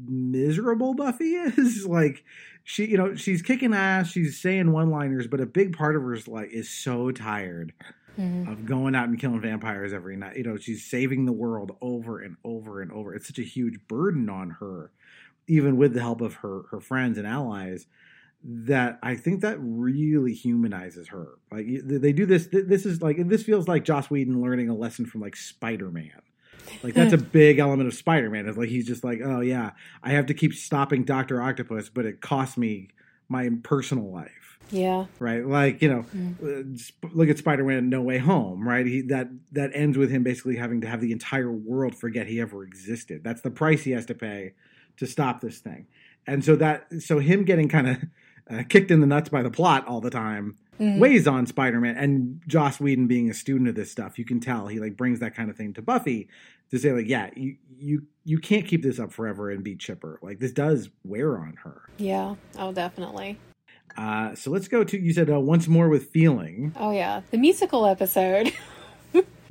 [0.07, 1.87] miserable Buffy is.
[1.87, 2.25] like
[2.65, 6.03] she you know she's kicking ass she's saying one liners but a big part of
[6.03, 7.73] her is like is so tired
[8.17, 8.49] mm-hmm.
[8.51, 12.21] of going out and killing vampires every night you know she's saving the world over
[12.21, 14.93] and over and over it's such a huge burden on her
[15.49, 17.87] even with the help of her her friends and allies
[18.45, 21.39] that I think that really humanizes her.
[21.51, 22.49] Like they do this.
[22.51, 26.21] This is like this feels like Joss Whedon learning a lesson from like Spider Man.
[26.83, 28.49] Like that's a big element of Spider-Man.
[28.49, 29.71] Is like he's just like, oh yeah,
[30.03, 32.89] I have to keep stopping Doctor Octopus, but it costs me
[33.29, 34.59] my personal life.
[34.71, 35.05] Yeah.
[35.19, 35.47] right?
[35.47, 37.05] Like you know, Mm.
[37.05, 38.87] uh, look at Spider-Man: No Way Home, right?
[38.87, 42.41] He that that ends with him basically having to have the entire world forget he
[42.41, 43.23] ever existed.
[43.23, 44.55] That's the price he has to pay
[44.97, 45.87] to stop this thing,
[46.27, 47.97] and so that so him getting kind of
[48.51, 50.99] uh, kicked in the nuts by the plot all the time Mhm.
[50.99, 51.97] weighs on Spider-Man.
[51.97, 55.21] And Joss Whedon being a student of this stuff, you can tell he like brings
[55.21, 56.29] that kind of thing to Buffy
[56.71, 60.19] to say like, yeah, you you you can't keep this up forever and be chipper.
[60.23, 61.83] Like this does wear on her.
[61.99, 62.37] Yeah.
[62.59, 63.39] Oh, definitely.
[63.97, 66.73] Uh, so let's go to you said uh, once more with feeling.
[66.79, 67.21] Oh, yeah.
[67.31, 68.53] The musical episode.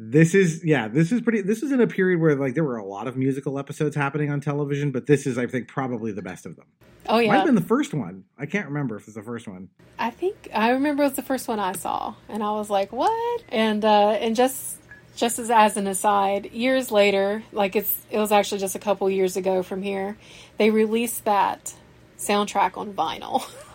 [0.03, 1.41] This is yeah, this is pretty.
[1.41, 4.31] This is in a period where like there were a lot of musical episodes happening
[4.31, 6.65] on television, but this is I think probably the best of them.
[7.07, 7.27] Oh, yeah.
[7.27, 8.23] might have been the first one.
[8.35, 9.69] I can't remember if it's the first one.
[9.99, 12.91] I think I remember it was the first one I saw, and I was like,
[12.91, 14.77] "What?" And uh, and just
[15.15, 19.07] just as as an aside, years later, like it's it was actually just a couple
[19.07, 20.17] years ago from here,
[20.57, 21.75] they released that
[22.17, 23.43] soundtrack on vinyl,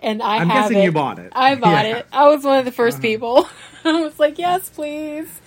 [0.00, 0.84] and I I'm have guessing it.
[0.84, 1.32] you bought it.
[1.34, 1.96] I bought Yeah.
[1.98, 2.06] it.
[2.12, 3.02] I was one of the 1st Uh-huh.
[3.02, 3.48] people.
[3.84, 5.40] I was like, "Yes, please,"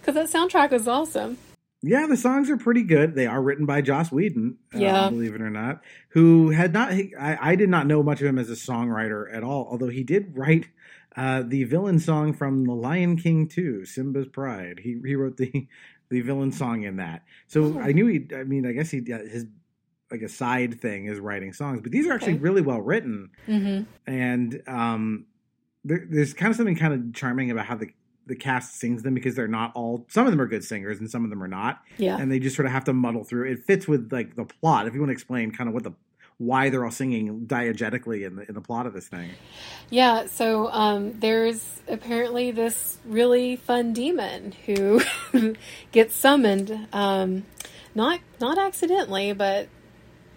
[0.00, 1.38] because that soundtrack was awesome.
[1.80, 3.14] Yeah, the songs are pretty good.
[3.14, 5.10] They are written by Joss Whedon, uh, Yeah.
[5.10, 5.80] believe it or not,
[6.10, 6.92] who had not.
[6.92, 9.88] He, I, I did not know much of him as a songwriter at all, although
[9.88, 10.66] he did write
[11.16, 14.80] uh, the villain song from The Lion King 2, Simba's Pride.
[14.82, 15.68] He he wrote the
[16.10, 17.22] the villain song in that.
[17.46, 17.80] So Oh.
[17.80, 18.26] I knew he.
[18.34, 19.46] I mean, I guess he his
[20.10, 22.42] like a side thing is writing songs, but these are actually Okay.
[22.42, 25.26] really well written hmm and um,
[25.84, 27.88] there, there's kind of something kind of charming about how the
[28.26, 30.04] the cast sings them because they're not all.
[30.10, 31.80] Some of them are good singers and some of them are not.
[31.96, 32.18] Yeah.
[32.20, 33.50] and they just sort of have to muddle through.
[33.50, 34.86] It fits with like the plot.
[34.86, 35.92] If you want to explain kind of what the
[36.36, 39.30] why they're all singing diegetically in the in the plot of this thing.
[39.88, 45.00] Yeah, so um, there's apparently this really fun demon who
[45.92, 47.44] gets summoned, um,
[47.94, 49.68] not not accidentally, but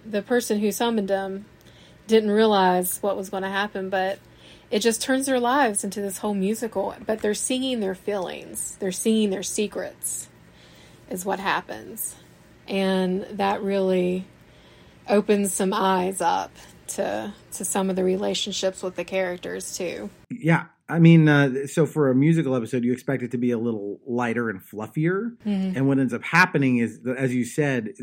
[0.06, 1.46] the person who summoned them
[2.08, 3.90] didn't realize what was going to happen.
[3.90, 4.20] But
[4.70, 6.96] it just turns their lives into this whole musical.
[7.06, 10.30] But they're singing their feelings, they're singing their secrets,
[11.10, 12.16] is what happens,
[12.68, 14.26] and that really
[15.10, 16.52] opens some eyes up
[16.88, 20.10] to to some of the relationships with the characters too.
[20.30, 23.58] Yeah, I mean, uh, so for a musical episode, you expect it to be a
[23.58, 25.76] little lighter and fluffier, Mhm.
[25.76, 27.94] and what ends up happening is, as you said,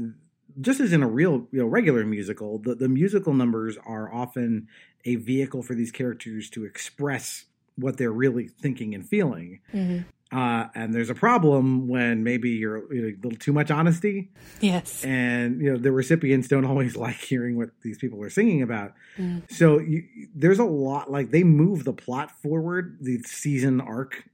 [0.61, 4.69] just as in a real, you know, regular musical, the, the musical numbers are often
[5.05, 7.45] a vehicle for these characters to express
[7.77, 9.61] what they're really thinking and feeling.
[9.73, 10.05] Mhm.
[10.31, 14.31] Uh, and there's a problem when maybe you're you know, a little too much honesty,
[14.61, 15.03] Yes.
[15.03, 18.93] and you know the recipients don't always like hearing what these people are singing about.
[19.17, 19.51] Mm.
[19.51, 20.03] So you,
[20.35, 24.25] there's a lot like they move the plot forward, the season arc,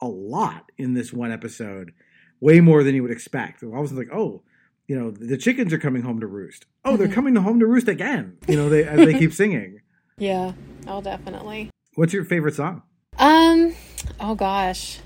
[0.00, 1.92] a lot in this one episode,
[2.40, 3.62] way more than you would expect.
[3.62, 4.42] I was like, oh,
[4.88, 6.66] you know, the chickens are coming home to roost.
[6.84, 7.12] Oh, they're Mhm.
[7.14, 8.36] coming home to roost again.
[8.48, 9.80] You know, they as they keep singing.
[10.18, 10.52] Yeah.
[10.86, 11.70] Oh, definitely.
[11.94, 12.82] What's your favorite song?
[13.18, 13.74] Um.
[14.20, 14.98] Oh gosh.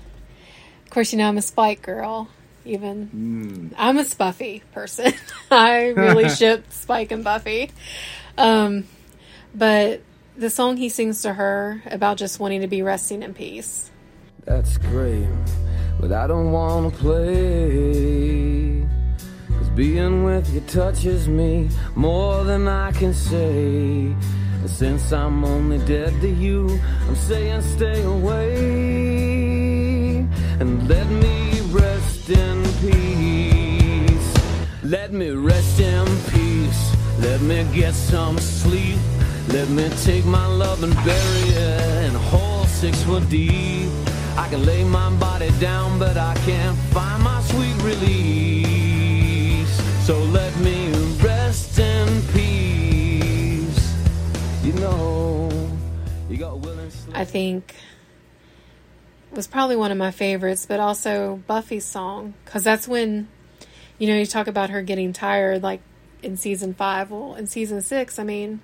[0.83, 2.29] Of course, you know I'm a Spike girl.
[2.65, 3.09] Even
[3.71, 3.75] Mm.
[3.77, 5.13] I'm a Spuffy person.
[5.51, 7.71] I really ship Spike and Buffy.
[8.37, 8.85] Um,
[9.55, 10.01] but
[10.37, 13.89] the song he sings to her about just wanting to be resting in peace.
[14.45, 15.27] That's great,
[15.99, 18.46] but I don't wanna play.
[19.77, 24.07] Being with you touches me more than I can say.
[24.07, 29.45] And since I'm only dead to you, I'm saying stay away.
[30.59, 34.33] And let me rest in peace.
[34.81, 36.95] Let me rest in peace.
[37.19, 38.97] Let me get some sleep.
[39.49, 43.91] Let me take my love and bury it in a hole six foot deep.
[44.37, 48.76] I can lay my body down, but I can't find my sweet release.
[50.07, 50.89] So let me
[51.21, 53.95] rest in peace.
[54.63, 55.49] You know,
[56.29, 57.75] you got will and I think
[59.31, 63.27] was probably one of my favorites, but also Buffy's song because that's when
[63.97, 65.81] you know you talk about her getting tired, like
[66.23, 67.11] in season five.
[67.11, 68.61] Well, in season six, I mean,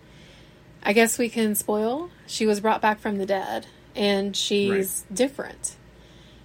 [0.81, 2.09] I guess we can spoil.
[2.25, 3.67] She was brought back from the dead,
[3.97, 5.75] and she's different,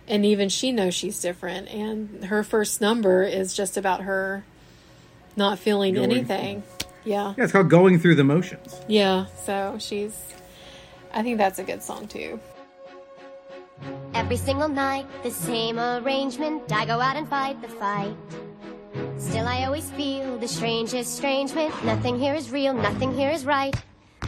[0.09, 1.69] and even she knows she's different.
[1.69, 4.43] And her first number is just about her
[5.39, 6.63] not feeling Going- anything.
[7.05, 7.33] Yeah.
[7.39, 10.15] Yeah, it's called "Going Through the Motions." Yeah, so she's.
[11.15, 12.39] I think that's a good song too.
[14.15, 16.71] Every single night, the same arrangement.
[16.73, 18.15] I go out and fight the fight.
[19.17, 21.73] Still, I always feel the strangest estrangement.
[21.85, 23.75] Nothing here is real, nothing here is right.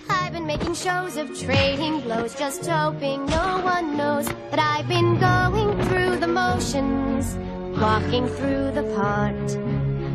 [0.09, 5.19] I've been making shows of trading blows, just hoping no one knows that I've been
[5.19, 7.37] going through the motions,
[7.79, 9.70] walking through the part.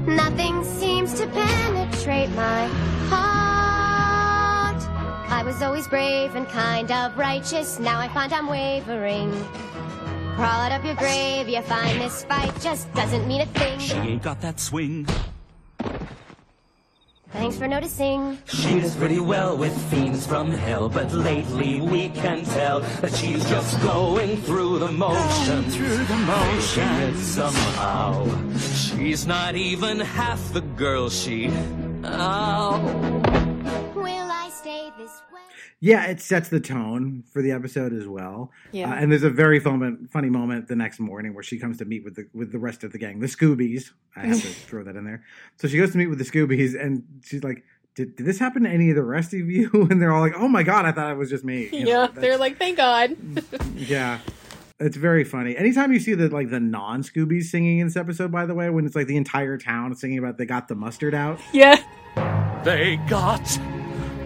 [0.08, 2.68] Nothing seems to penetrate my
[3.10, 4.82] heart.
[5.32, 7.80] I was always brave and kind of righteous.
[7.80, 9.32] Now I find I'm wavering.
[10.36, 13.80] Crawl out of your grave, you find this fight just doesn't mean a thing.
[13.80, 15.08] She ain't got that swing.
[17.36, 18.38] Thanks for noticing.
[18.46, 23.48] She does pretty well with fiends from hell, but lately we can tell that she's
[23.50, 25.76] just going through the motions.
[25.76, 28.26] Through the motions somehow.
[28.58, 31.52] She's not even half the girl she.
[32.06, 32.80] Oh.
[33.94, 35.35] Will I stay this way?
[35.82, 38.52] Yeah, it sets the tone for the episode as well.
[38.72, 38.90] Yeah.
[38.92, 41.86] Uh, and there's a very fun, funny moment the next morning where she comes to
[41.86, 43.92] meet with the with the rest of the gang, the Scoobies.
[44.16, 45.24] I have to throw that in there.
[45.58, 47.64] So she goes to meet with the Scoobies, and she's like,
[47.96, 50.34] "Did, did this happen to any of the rest of you?" And they're all like,
[50.38, 52.58] "Oh my god, I thought it was just me." You know, yeah, that's- they're like,
[52.58, 53.16] thank God.
[53.76, 54.20] yeah.
[54.80, 55.56] It's very funny.
[55.56, 58.70] Anytime you see the like the non Scoobies singing in this episode, by the way,
[58.70, 61.40] when it's like the entire town singing about they got the mustard out.
[61.54, 61.76] yeah.
[62.64, 63.60] They got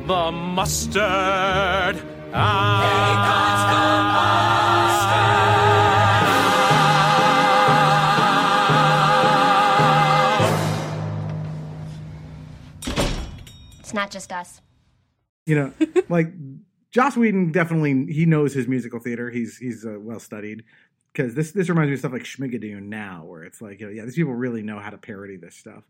[0.10, 1.96] the mustard.
[13.80, 14.62] It's not just us.
[15.46, 15.74] You know,
[16.10, 16.34] like
[16.90, 19.30] Joss Whedon definitely he knows his musical theater.
[19.30, 20.64] He's he's uh, well studied
[21.14, 23.92] because this this reminds me of stuff like Schmigadoon now, where it's like you know,
[23.92, 25.84] yeah, these people really know how to parody this stuff.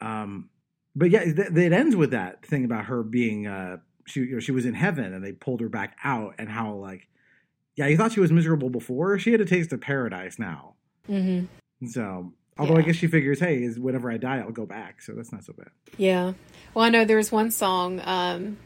[0.00, 0.48] Um,
[0.94, 4.40] but yeah, th- it ends with that thing about her being uh, she you know,
[4.40, 7.08] she was in heaven and they pulled her back out, and how like
[7.76, 9.18] yeah, you thought she was miserable before.
[9.18, 10.74] She had a taste of paradise now.
[11.06, 11.44] hmm
[11.88, 15.00] So although I guess she figures, hey, is whenever I die, I'll go back.
[15.00, 15.70] So that's not so bad.
[15.96, 16.34] Yeah.
[16.74, 18.00] Well, I know there was one song.
[18.04, 18.58] Um,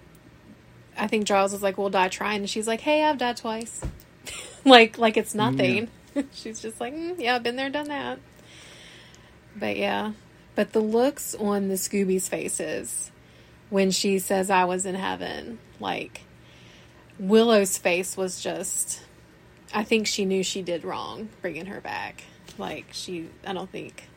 [0.99, 3.83] I think Giles was like, "We'll die trying," and she's like, "Hey, I've died twice."
[4.65, 5.89] like, like it's nothing.
[6.33, 8.19] she's just like, mm, "Yeah, I've been there, done that."
[9.55, 10.13] But yeah,
[10.57, 13.13] but the looks on the Scooby's faces
[13.71, 16.23] when she says, "I was in heaven," like
[17.21, 19.03] Willow's face was just.
[19.75, 22.25] I think she knew she did wrong bringing her back.
[22.57, 24.09] Like she, I don't think,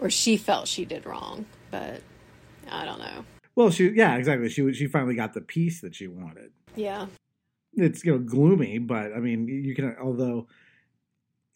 [0.00, 2.00] or she felt she did wrong, but
[2.70, 3.24] I don't know.
[3.54, 4.48] Well, she yeah, exactly.
[4.48, 6.52] She she finally got the peace that she wanted.
[6.74, 7.06] Yeah.
[7.74, 10.46] It's you know gloomy, but I mean you can although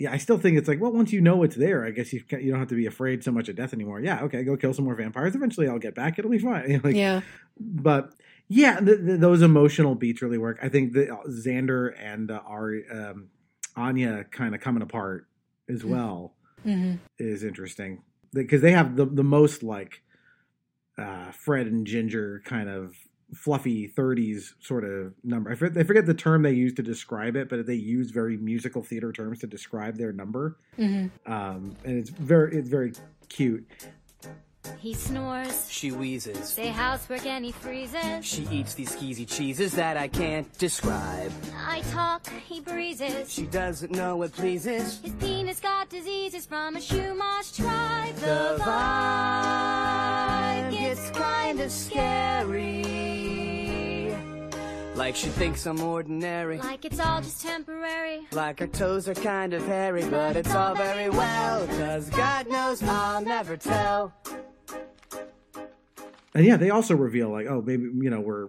[0.01, 2.23] yeah, I still think it's like well once you know it's there, I guess you
[2.41, 4.01] you don't have to be afraid so much of death anymore.
[4.01, 5.35] Yeah, okay, go kill some more vampires.
[5.35, 6.19] Eventually, I'll get back.
[6.19, 6.71] It'll be fine.
[6.71, 7.21] You know, like, Yeah.
[7.61, 8.15] but
[8.49, 10.59] yeah, th th those emotional beats really work.
[10.63, 13.29] I think that Xander and uh, Ari, um,
[13.77, 15.27] Anya kind of coming apart
[15.69, 16.35] as well
[16.67, 16.99] Mhm.
[17.19, 20.03] is interesting because they have the the most like
[20.99, 22.95] uh, Fred and Ginger kind of
[23.35, 25.51] fluffy 30s sort of number.
[25.51, 28.37] I forget, I forget the term they use to describe it, but they use very
[28.37, 30.57] musical theater terms to describe their number.
[30.79, 31.11] Mhm.
[31.27, 32.93] Um, and it's very it's very
[33.29, 33.67] cute.
[34.79, 35.69] He snores.
[35.71, 36.55] She wheezes.
[36.55, 38.25] They housework and he freezes.
[38.25, 41.33] She eats these skeezy cheeses that I can't describe.
[41.67, 43.33] I talk, he breezes.
[43.33, 45.01] She doesn't know what pleases.
[45.01, 48.15] His penis got diseases from a Chumash tribe.
[48.17, 53.20] The vibe gets kind of scary.
[55.01, 56.59] Like she thinks I'm ordinary.
[56.59, 58.21] Like it's all just temporary.
[58.33, 61.67] Like her toes are kind of hairy, but it's all very well.
[61.69, 64.13] Cause God knows I'll never tell.
[66.35, 68.49] And yeah, they also reveal like, oh, maybe you know we're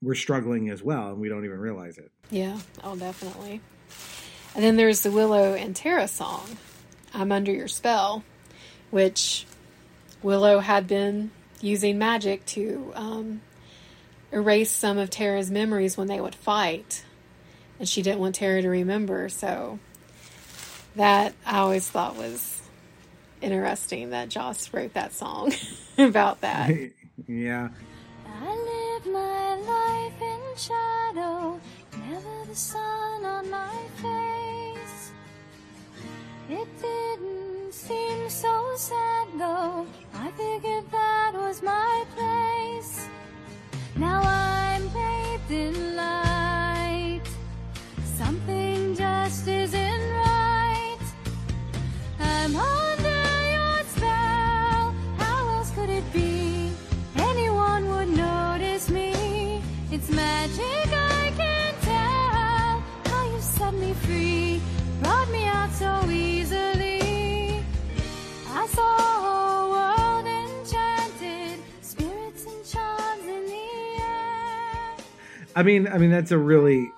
[0.00, 2.12] we're struggling as well, and we don't even realize it.
[2.30, 2.56] Yeah.
[2.84, 3.60] Oh, definitely.
[4.54, 6.56] And then there's the Willow and Tara song,
[7.12, 8.22] I'm Under Your Spell,
[8.92, 9.44] which
[10.22, 13.40] Willow had been using magic to um,
[14.32, 17.04] erase some of Tara's memories when they would fight.
[17.78, 19.28] And she didn't want Tara to remember.
[19.28, 19.78] So
[20.96, 22.60] that I always thought was
[23.40, 25.52] interesting that Joss wrote that song
[25.98, 26.70] about that.
[27.26, 27.68] yeah.
[28.26, 31.60] I live my life in shadow,
[32.08, 35.12] never the sun on my face.
[36.50, 43.08] It didn't seem so sad though, I figured that was my place.
[43.98, 47.22] Now I'm bathed in light,
[48.16, 50.98] something just isn't right.
[52.20, 53.22] I'm under
[53.54, 56.70] your spell, how else could it be?
[57.16, 59.62] Anyone would notice me.
[59.90, 63.12] It's magic, I can tell.
[63.12, 64.60] How you set me free,
[65.02, 67.64] brought me out so easily.
[68.48, 69.67] I saw
[75.58, 76.88] I mean, I mean that's a really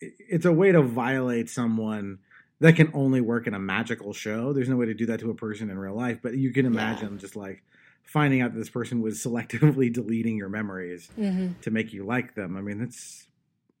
[0.00, 2.18] it's a way to violate someone
[2.60, 4.52] that can only work in a magical show.
[4.52, 6.66] There's no way to do that to a person in real life, but you can
[6.66, 7.62] imagine just like
[8.02, 11.60] finding out that this person was selectively deleting your memories Mhm.
[11.60, 12.56] to make you like them.
[12.56, 13.26] I mean, it's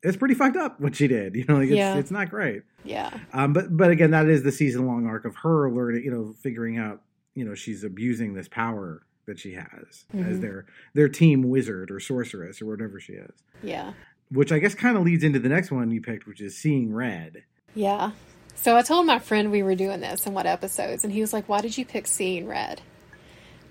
[0.02, 1.34] it's pretty fucked up what she did.
[1.36, 1.96] You know, like it's, Yeah.
[1.96, 2.62] it's not great.
[2.84, 3.10] Yeah.
[3.32, 6.34] Um, but but again, that is the season long arc of her learning, you know,
[6.42, 7.00] figuring out,
[7.34, 10.40] you know, she's abusing this power that she has as Mhm.
[10.40, 13.32] their their team wizard or sorceress or whatever she is.
[13.62, 13.92] Yeah.
[14.30, 16.92] Which I guess kind of leads into the next one you picked, which is seeing
[16.92, 17.44] red.
[17.74, 18.12] Yeah.
[18.56, 21.32] So I told my friend we were doing this and what episodes, and he was
[21.32, 22.80] like, Why did you pick Seeing Red?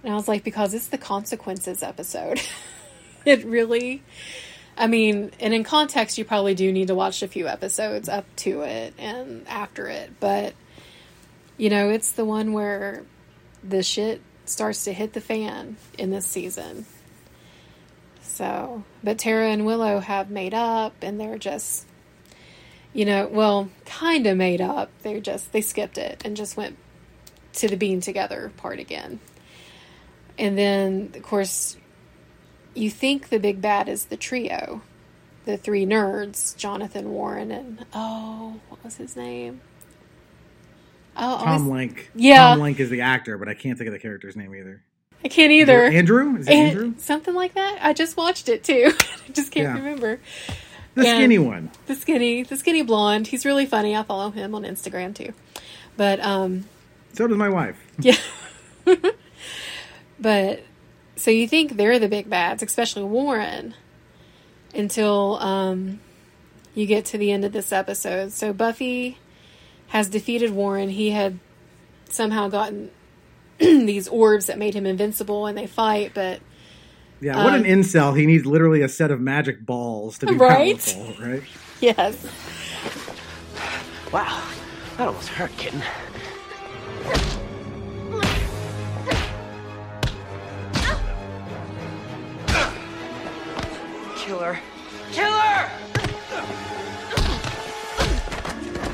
[0.03, 2.41] And I was like, Because it's the consequences episode.
[3.25, 4.03] it really,
[4.77, 8.25] I mean, and in context, you probably do need to watch a few episodes up
[8.37, 10.53] to it and after it, but,
[11.57, 13.03] you know, it's the one where
[13.63, 16.85] the shit starts to hit the fan in this season.
[18.21, 21.85] So, but Tara and Willow have made up and they're just
[22.93, 24.91] you know, well, kind of made up.
[25.01, 26.77] They're just they skipped it and just went
[27.53, 29.19] to the being together part again.
[30.37, 31.77] And then, of course,
[32.73, 34.81] you think the big bad is the trio,
[35.45, 39.61] the three nerds, Jonathan Warren and oh, what was his name?
[41.15, 42.09] Oh, Tom always- Lenk.
[42.15, 42.37] Yeah.
[42.55, 44.81] Tom Lenk is the actor, but I can't think of the character's name either.
[45.23, 45.83] I can't either.
[45.85, 46.35] Andrew?
[46.37, 46.93] Is it An- Andrew?
[46.97, 47.79] Something like that.
[47.81, 48.91] I just watched it too.
[49.27, 49.75] I just can't Yeah.
[49.75, 50.19] remember.
[50.95, 51.71] The And- skinny one.
[51.85, 53.27] The skinny, the skinny blonde.
[53.27, 53.95] He's really funny.
[53.95, 55.33] I follow him on Instagram too.
[55.97, 56.65] But um
[57.13, 57.77] So does my wife.
[57.99, 58.17] yeah.
[60.19, 60.61] but
[61.15, 63.75] so you think they're the big bads, especially Warren,
[64.75, 65.99] until um
[66.75, 68.31] you get to the end of this episode.
[68.31, 69.17] So Buffy
[69.93, 70.89] has defeated Warren.
[70.89, 71.37] He had
[72.09, 72.89] somehow gotten
[73.59, 76.39] these orbs that made him invincible and they fight, but
[77.21, 78.17] Yeah, what Um, an incel.
[78.17, 80.77] He needs literally a set of magic balls to be Right?
[80.79, 81.43] powerful, right?
[81.79, 82.17] yes.
[84.11, 84.43] Wow,
[84.97, 85.81] that almost hurt, kitten.
[94.15, 94.57] Killer.
[95.11, 95.69] Killer!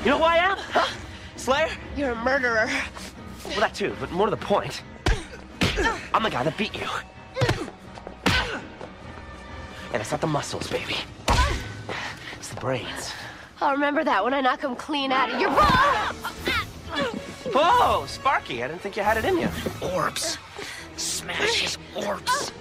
[0.09, 0.57] You know who I am?
[0.57, 0.87] Huh?
[1.35, 1.69] Slayer?
[1.95, 2.67] You're a murderer.
[3.45, 4.81] Well, that too, but more to the point.
[6.15, 6.87] I'm the guy that beat you.
[9.93, 10.95] And it's not the muscles, baby.
[12.39, 13.11] It's the brains.
[13.61, 15.51] I'll remember that when I knock him clean out of your
[17.53, 19.49] Oh, Sparky, I didn't think you had it in you.
[19.93, 20.39] Orbs.
[20.97, 22.51] Smash his orbs.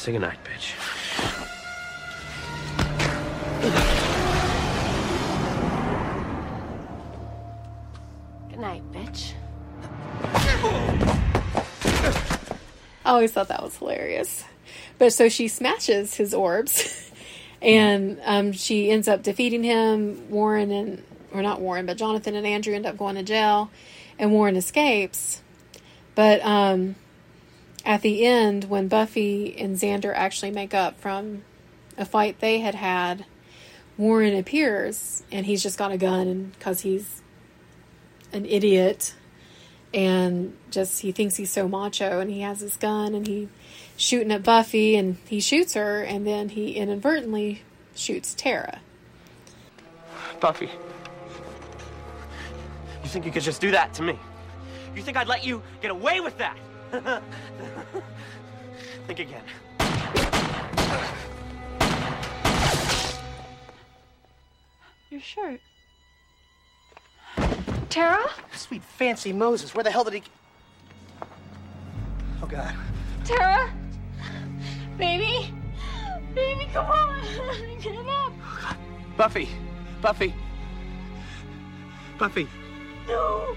[0.00, 0.72] Say goodnight, bitch.
[8.48, 9.34] Good night, bitch.
[13.04, 14.42] I always thought that was hilarious.
[14.96, 17.12] But so she smashes his orbs,
[17.60, 20.30] and um, she ends up defeating him.
[20.30, 23.70] Warren and, or not Warren, but Jonathan and Andrew end up going to jail,
[24.18, 25.42] and Warren escapes.
[26.14, 26.94] But um,
[27.84, 31.42] at the end, when Buffy and Xander actually make up from
[31.96, 33.24] a fight they had had,
[33.96, 37.22] Warren appears, and he's just got a gun, and because he's
[38.32, 39.14] an idiot
[39.92, 43.48] and just he thinks he's so macho and he has his gun and he
[43.96, 47.62] shooting at Buffy and he shoots her and then he inadvertently
[47.94, 48.80] shoots Tara.
[50.38, 50.70] Buffy.
[53.02, 54.18] You think you could just do that to me?
[54.94, 56.56] You think I'd let you get away with that?
[59.06, 59.42] think again.
[65.10, 65.60] Your shirt.
[67.90, 68.28] Tara?
[68.54, 70.22] Sweet fancy Moses, where the hell did he.
[72.42, 72.74] Oh, God.
[73.24, 73.72] Tara?
[74.98, 75.54] Baby?
[76.34, 77.20] Baby, come on.
[77.80, 78.32] Get up.
[78.32, 78.76] Oh,
[79.16, 79.48] Buffy!
[80.00, 80.34] Buffy!
[82.18, 82.48] Buffy!
[83.06, 83.56] No.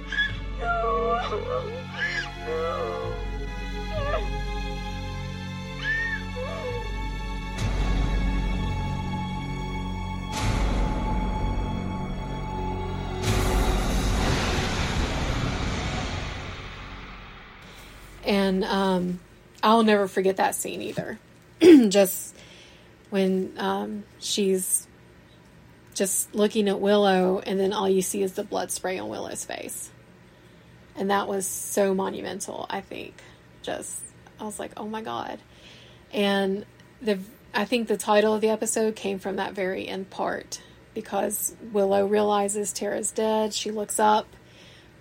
[18.25, 19.19] And um,
[19.61, 21.19] I'll never forget that scene either.
[21.89, 22.35] just
[23.09, 24.87] when um, she's
[25.93, 29.45] just looking at Willow, and then all you see is the blood spray on Willow's
[29.45, 29.91] face.
[30.95, 33.15] And that was so monumental, I think.
[33.61, 33.99] Just,
[34.39, 35.39] I was like, oh my God.
[36.13, 36.65] And
[37.01, 37.19] the,
[37.53, 40.61] I think the title of the episode came from that very end part
[40.93, 43.53] because Willow realizes Tara's dead.
[43.53, 44.27] She looks up.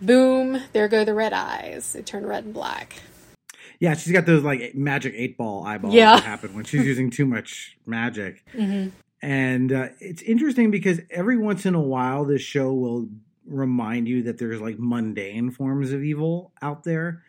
[0.00, 1.92] Boom, there go the red eyes.
[1.92, 2.94] They turn red and black.
[3.78, 6.16] Yeah, she's got those like magic eight ball eyeballs Yeah.
[6.16, 8.44] that happen when she's using too much magic.
[8.54, 8.92] Mhm.
[9.24, 13.08] And uh, it's interesting because every once in a while, this show will
[13.46, 17.22] remind you that there's like mundane forms of evil out there.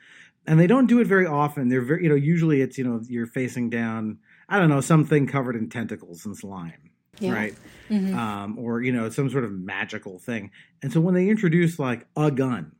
[0.45, 1.69] And they don't do it very often.
[1.69, 5.25] They're very, you know, usually it's, you know, you're facing down, I don't know, something
[5.25, 6.89] covered in tentacles and slime,
[7.19, 7.33] Yeah.
[7.33, 7.55] right?
[7.89, 8.13] Mhm.
[8.13, 10.51] Um, or, you know, some sort of magical thing.
[10.81, 12.73] And so when they introduce like a gun,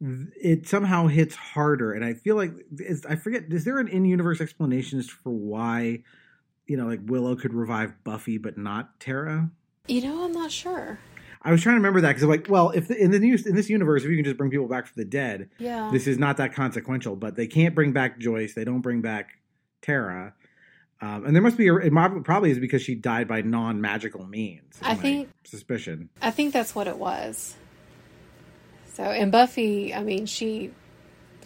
[0.00, 1.92] it somehow hits harder.
[1.92, 2.52] And I feel like,
[3.08, 6.02] I forget, is there an in universe explanation as for why,
[6.66, 9.50] you know, like Willow could revive Buffy but not Tara?
[9.86, 10.98] You know, I'm not sure.
[11.44, 13.46] I was trying to remember that because I'm like, well, if the, in the news
[13.46, 15.90] in this universe, if you can just bring people back from the dead, Yeah.
[15.92, 17.16] this is not that consequential.
[17.16, 18.54] But they can't bring back Joyce.
[18.54, 19.38] They don't bring back
[19.82, 20.32] Tara,
[21.02, 21.92] um, and there must be a, it
[22.24, 24.78] probably is because she died by non magical means.
[24.82, 26.08] I think- suspicion.
[26.22, 27.54] I think that's what it was.
[28.94, 30.70] So, and Buffy, I mean, she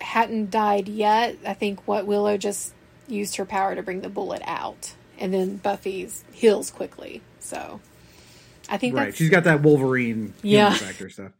[0.01, 1.37] hadn't died yet.
[1.47, 2.75] I think what Willow just
[3.09, 7.23] used her power to bring the bullet out, and then Buffy's heals quickly.
[7.41, 7.81] So,
[8.69, 10.73] I think Right, she's got that Wolverine Yeah.
[10.75, 11.33] factor stuff.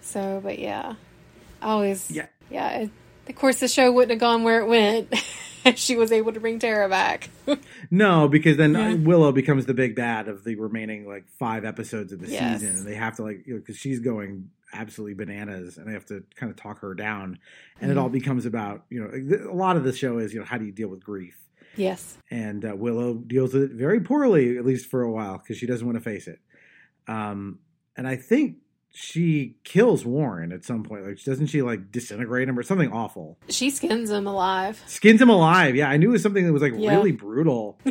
[0.00, 0.40] so.
[0.42, 0.94] But yeah,
[1.62, 2.26] always Yeah.
[2.50, 2.78] yeah.
[2.80, 2.90] It,
[3.28, 5.12] of course, the show wouldn't have gone where it went.
[5.64, 7.30] if she was able to bring Tara back.
[7.90, 8.94] No, because then uh, Yeah.
[8.96, 12.60] Willow becomes the big bad of the remaining like five episodes of the Yes.
[12.60, 15.92] season, and they have to like you know because she's going absolutely bananas, and they
[15.92, 17.38] have to kind of talk her down,
[17.80, 18.00] and it Mhm.
[18.02, 20.66] all becomes about you know a lot of the show is you know how do
[20.66, 21.36] you deal with grief,
[21.78, 22.18] yes.
[22.30, 25.66] and uh, Willow deals with it very poorly at least for a while because she
[25.66, 26.38] doesn't want to face it,
[27.06, 27.58] um,
[27.96, 28.56] and I think
[28.90, 31.06] she kills Warren at some point.
[31.06, 33.38] Like doesn't she like disintegrate him or something awful?
[33.48, 34.82] She skins him alive.
[34.86, 35.76] Skins him alive.
[35.76, 36.94] Yeah, I knew it was something that was like Yeah.
[36.96, 37.78] really brutal.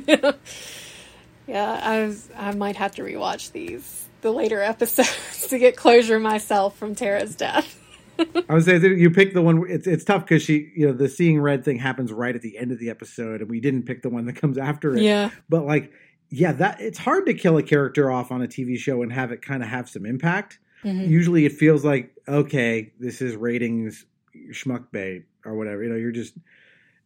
[1.47, 6.19] Yeah, I was, I might have to rewatch these the later episodes to get closure
[6.19, 7.81] myself from Tara's death.
[8.49, 9.63] I would say you pick the one.
[9.69, 12.57] It's it's tough because she, you know, the seeing red thing happens right at the
[12.57, 15.01] end of the episode, and we didn't pick the one that comes after it.
[15.03, 15.29] Yeah.
[15.49, 15.91] but like,
[16.29, 19.31] yeah, that it's hard to kill a character off on a TV show and have
[19.31, 20.59] it kind of have some impact.
[20.83, 21.07] Mhm.
[21.07, 24.05] Usually, it feels like okay, this is ratings
[24.51, 25.83] schmuck bait or whatever.
[25.83, 26.35] You know, you're just,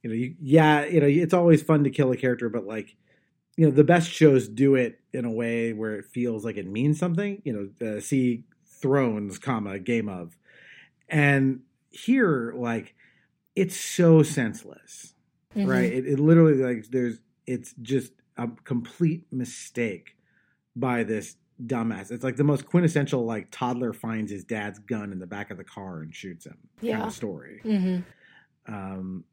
[0.03, 2.95] you know, you, yeah, you know, it's always fun to kill a character, but like,
[3.55, 6.67] you know, the best shows do it in a way where it feels like it
[6.67, 7.41] means something.
[7.45, 10.35] You know, uh, see Thrones, comma Game of,
[11.11, 11.59] and
[11.91, 12.95] here, like,
[13.55, 15.13] it's so senseless,
[15.55, 15.67] Mhm.
[15.67, 15.91] right?
[15.91, 20.15] It, it literally like there's it's just a complete mistake
[20.75, 22.09] by this dumbass.
[22.11, 25.57] It's like the most quintessential like toddler finds his dad's gun in the back of
[25.57, 27.05] the car and shoots him kind Yeah.
[27.07, 27.59] of story.
[27.63, 27.99] hmm
[28.67, 29.25] Um,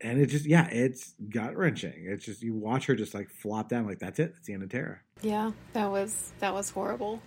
[0.00, 2.04] and it just yeah, it's gut wrenching.
[2.06, 4.34] It's just you watch her just like flop down like that's it.
[4.34, 5.00] That's the end of Tara.
[5.22, 7.20] Yeah, that was that was horrible.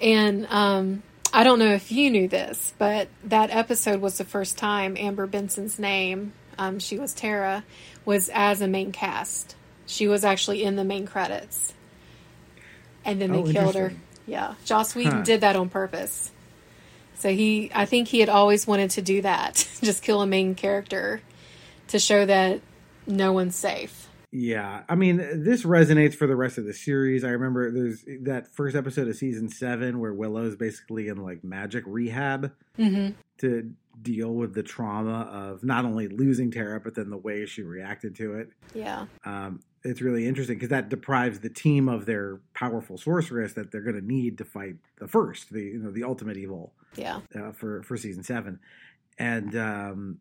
[0.00, 1.02] And um,
[1.32, 5.26] I don't know if you knew this, but that episode was the first time Amber
[5.26, 7.64] Benson's name, um, she was Tara,
[8.04, 9.54] was as a main cast.
[9.86, 11.72] She was actually in the main credits,
[13.04, 13.92] and then they Oh, killed her.
[14.26, 15.22] Yeah, Joss Whedon Huh.
[15.22, 16.30] did that on purpose.
[17.16, 20.54] So he, I think he had always wanted to do that, just kill a main
[20.54, 21.20] character
[21.88, 22.60] to show that
[23.06, 23.99] no one's safe.
[24.32, 27.24] Yeah, I mean, this resonates for the rest of the series.
[27.24, 31.84] I remember there's that first episode of season seven where Willow's basically in like magic
[31.86, 33.14] rehab Mm-hmm.
[33.38, 37.62] to deal with the trauma of not only losing Tara, but then the way she
[37.62, 38.50] reacted to it.
[38.72, 39.06] Yeah.
[39.24, 43.82] Um, it's really interesting because that deprives the team of their powerful sorceress that they're
[43.82, 47.20] going to need to fight the first, the you know, the ultimate evil Yeah.
[47.34, 48.60] uh, for for season seven,
[49.18, 50.18] and um,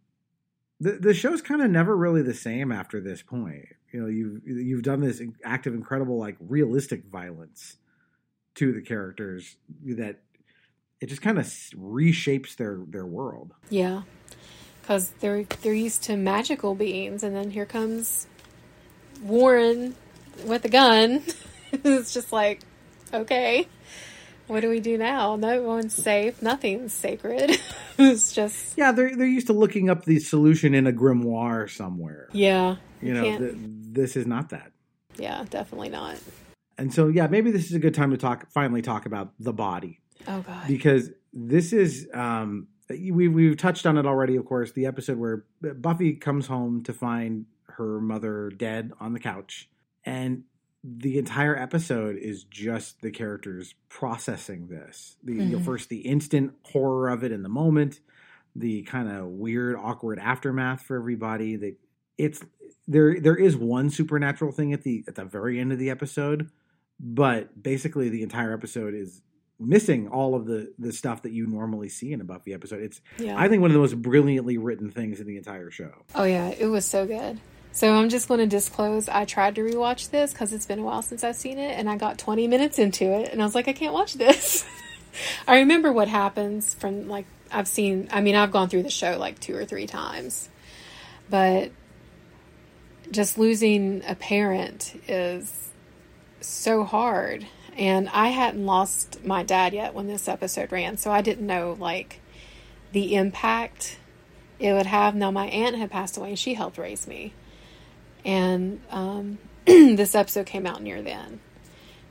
[0.80, 3.66] the the show's kind of never really the same after this point.
[3.92, 7.78] You know, you've you've done this act of incredible, like realistic violence
[8.56, 10.20] to the characters that
[11.02, 13.54] it just kind of reshapes their their world.
[13.70, 14.04] Yeah,
[14.82, 18.28] because they're they're used to magical beings, and then here comes
[19.22, 19.96] Warren
[20.46, 21.24] with a gun.
[21.72, 22.62] it's just like,
[23.14, 23.68] okay,
[24.50, 25.36] what do we do now?
[25.36, 26.42] No one's safe.
[26.42, 27.58] Nothing's sacred.
[27.98, 32.28] it's just Yeah, they're they're used to looking up the solution in a grimoire somewhere.
[32.34, 32.76] yeah.
[33.02, 34.74] You know, th- this is not that.
[35.18, 36.18] yeah, definitely not.
[36.78, 38.52] And so, yeah, maybe this is a good time to talk.
[38.52, 40.00] Finally, talk about the body.
[40.28, 40.68] Oh god.
[40.68, 45.46] because this is um we we've touched on it already of course the episode where
[45.62, 47.46] Buffy comes home to find
[47.78, 49.70] her mother dead on the couch
[50.04, 50.44] and
[50.84, 55.66] the entire episode is just the characters processing this the you know, Mhm.
[55.66, 58.00] first the instant horror of it in the moment
[58.56, 61.76] the kind of weird awkward aftermath for everybody that
[62.18, 62.44] it's
[62.88, 66.50] there there is one supernatural thing at the at the very end of the episode
[67.00, 69.22] but basically the entire episode is
[69.60, 72.82] missing all of the the stuff that you normally see in a Buffy episode.
[72.82, 73.38] It's Yeah.
[73.38, 75.92] I think one of the most brilliantly written things in the entire show.
[76.16, 77.38] Oh yeah, it was so good.
[77.72, 80.84] So I'm just going to disclose I tried to rewatch this because it's been a
[80.84, 83.56] while since I've seen it, and I got 20 minutes into it, and I was
[83.56, 84.66] like, I can't watch this.
[85.48, 88.10] I remember what happens from like I've seen.
[88.12, 90.50] I mean, I've gone through the show like two or three times,
[91.30, 91.72] but
[93.12, 95.70] just losing a parent is
[96.42, 97.46] so hard.
[97.78, 101.78] And I hadn't lost my dad yet when this episode ran, so I didn't know
[101.80, 102.20] like
[102.92, 104.00] the impact
[104.60, 105.16] it would have.
[105.16, 107.34] Now my aunt had passed away, and she helped raise me
[108.26, 111.40] and um, this episode came out near then.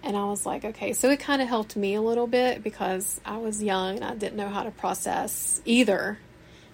[0.03, 3.21] And I was like, okay, so it kind of helped me a little bit because
[3.25, 6.19] I was young and I didn't know how to process either.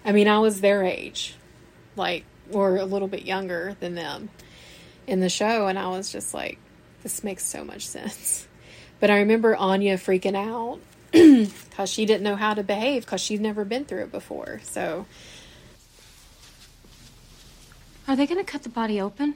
[0.05, 1.35] I mean, I was their age,
[1.95, 4.29] like, or a little bit younger than them
[5.07, 6.59] in the show, and I was just like,
[7.01, 8.47] this makes so much sense.
[8.99, 10.79] But I remember Anya freaking out
[11.11, 14.61] because she didn't know how to behave because she'd never been through it before.
[14.63, 15.05] So
[18.07, 19.35] Are they going to cut the body open?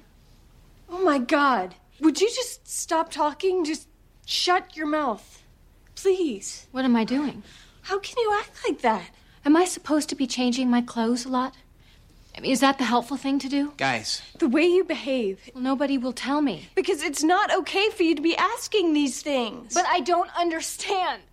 [0.90, 1.76] Oh my god.
[2.00, 3.66] Would you just stop talking?
[3.66, 3.88] Just
[4.26, 5.44] shut your mouth.
[5.96, 6.68] Please.
[6.72, 7.44] What am I doing?
[7.82, 9.10] How can you act like that?
[9.46, 11.56] Am I supposed to be changing my clothes a lot?
[12.38, 13.74] I mean, is that the helpful thing to do?
[13.76, 14.22] Guys.
[14.38, 15.42] The way you behave.
[15.54, 16.70] Well, nobody will tell me.
[16.76, 19.74] Because it's not okay for you to be asking these things.
[19.74, 21.24] But I don't understand.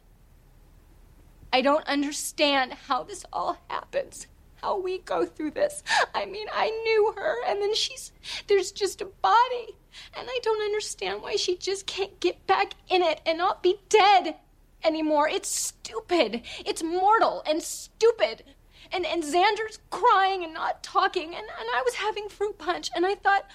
[1.53, 4.27] I don't understand how this all happens.
[4.67, 5.85] How we go through this.
[6.13, 8.11] I mean, I knew her, and then she's.
[8.49, 9.77] There's just a body.
[10.13, 13.77] And I don't understand why she just can't get back in it and not be
[13.89, 14.35] dead
[14.83, 15.29] anymore.
[15.29, 16.43] It's stupid.
[16.65, 18.43] It's mortal and stupid.
[18.91, 23.07] And, and Xander's crying and not talking, and, and I was having fruit punch, and
[23.07, 23.49] I thought,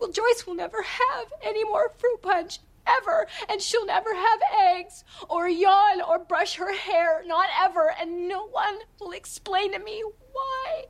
[0.00, 2.58] well, Joyce will never have any more fruit punch
[3.00, 4.40] ever, and she'll never have
[4.76, 9.78] eggs or yawn or brush her hair, not ever, and no one will explain to
[9.78, 10.84] me why.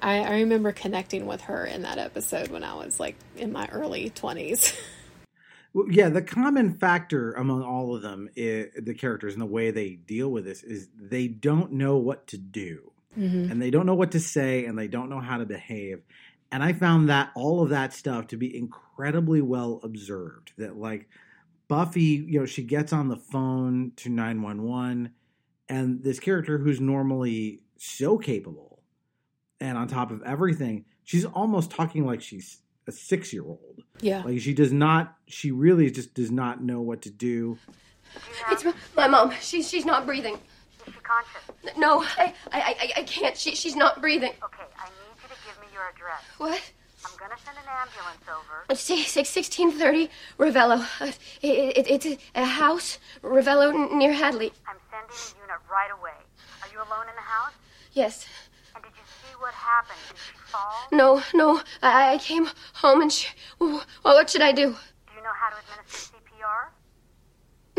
[0.00, 3.68] I, I remember connecting with her in that episode when I was like in my
[3.68, 4.78] early 20s.
[5.74, 9.70] Well, yeah, the common factor among all of them, i the characters and the way
[9.70, 12.90] they deal with this, is they don't know what to do.
[13.16, 13.50] Mhm.
[13.50, 16.00] And they don't know what to say and they don't know how to behave.
[16.50, 20.52] And I found that all of that stuff to be incredibly well observed.
[20.56, 21.08] That, like,
[21.68, 25.10] Buffy, you know, she gets on the phone to 911,
[25.68, 28.68] and this character who's normally so capable
[29.60, 33.82] and on top of everything, she's almost talking like she's a six year old.
[34.00, 34.22] Yeah.
[34.22, 37.58] Like she does not, she really just does not know what to do.
[38.50, 39.32] It's m- my mom.
[39.40, 40.34] She's she's not breathing.
[40.34, 41.76] Is she conscious?
[41.76, 43.36] No, I I I, I can't.
[43.36, 44.32] She she's not breathing.
[44.42, 46.22] Okay, I need you to give me your address.
[46.38, 46.60] What?
[47.04, 48.74] I'm gonna send an ambulance over.
[48.74, 50.84] Six six sixteen thirty Revello.
[51.00, 54.50] Uh, it, it, it's a, house, Revello near Hadley.
[54.66, 56.18] I'm sending a unit right away.
[56.62, 57.52] Are you alone in the house?
[57.92, 58.26] Yes.
[58.74, 59.98] And did you see what happened?
[60.08, 60.74] Did she fall?
[60.90, 61.62] No, no.
[61.82, 63.28] I, I came home and she.
[63.60, 64.74] Well, what should I do?
[65.06, 66.74] Do you know how to administer CPR?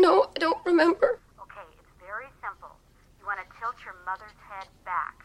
[0.00, 1.20] No, I don't remember.
[1.42, 2.72] Okay, it's very simple.
[3.20, 5.20] You want to tilt your mother's head back.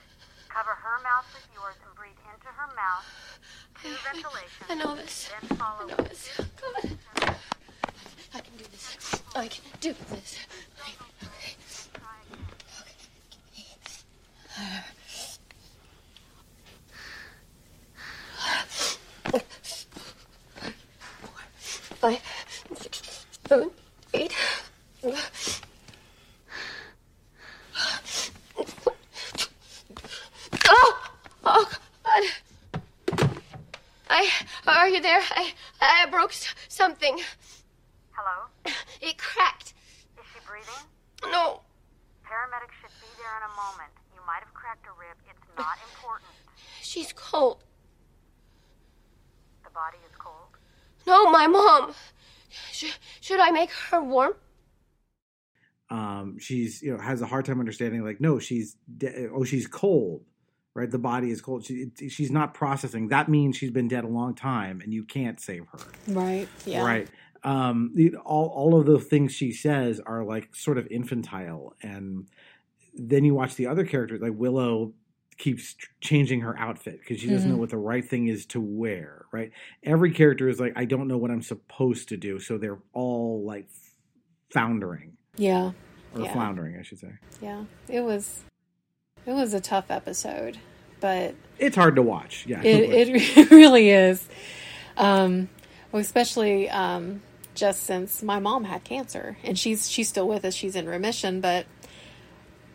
[0.52, 2.20] Cover her mouth with yours and breathe
[2.58, 3.40] her mouth.
[3.82, 4.70] Two ventilations.
[4.70, 5.30] I know this.
[5.50, 5.84] Then follow.
[5.84, 6.30] I know this.
[6.38, 7.36] God.
[8.34, 9.22] I can do this.
[9.36, 10.40] I can do this.
[21.96, 22.22] Five,
[22.78, 23.72] six, seven,
[24.14, 24.34] eight.
[30.68, 31.12] Oh!
[31.46, 31.72] Oh,
[32.04, 32.24] God.
[34.10, 34.30] I.
[34.68, 35.22] Are you there?
[35.32, 35.54] I.
[35.82, 36.34] I broke
[36.70, 37.20] something.
[38.12, 38.48] Hello?
[39.02, 39.74] It cracked.
[40.18, 41.32] Is she breathing?
[41.32, 41.62] No.
[42.26, 43.92] Paramedics should be there in a moment.
[44.14, 45.18] You might have cracked a rib.
[45.30, 46.32] It's not important.
[46.82, 47.64] She's cold.
[49.64, 50.58] The body is cold.
[51.06, 51.94] No, my mom.
[52.72, 54.34] Sh- should I make her warm?
[55.90, 59.68] Um, she's, you know, has a hard time understanding, like, no, she's, de- oh, she's
[59.68, 60.24] cold,
[60.76, 60.92] right?
[60.92, 61.66] The body is cold.
[61.66, 63.08] She, it- she's not processing.
[63.08, 65.80] That means she's been dead a long time and you can't save her.
[66.08, 66.48] Right.
[66.66, 66.86] Yeah.
[66.86, 67.08] Right.
[67.44, 72.28] Um, all all of the things she says are like sort of infantile, and
[72.96, 74.94] then you watch the other characters like Willow
[75.38, 77.60] keeps changing her outfit because she doesn't know Mhm.
[77.60, 79.26] what the right thing is to wear.
[79.32, 79.52] Right.
[79.84, 83.44] Every character is like, I don't know what I'm supposed to do, so they're all
[83.46, 83.68] like
[84.50, 85.74] foundering Yeah.
[86.16, 86.34] or Yeah.
[86.34, 87.12] floundering, I should say.
[87.42, 87.66] Yeah.
[87.90, 88.44] It was.
[89.26, 90.58] It was a tough episode,
[91.00, 92.46] but It's hard to watch.
[92.48, 92.62] Yeah.
[92.62, 94.28] it, it really is.
[94.98, 95.50] Um,
[95.92, 97.22] well, especially um,
[97.54, 100.54] just since my mom had cancer and she's she's still with us.
[100.54, 101.66] She's in remission, but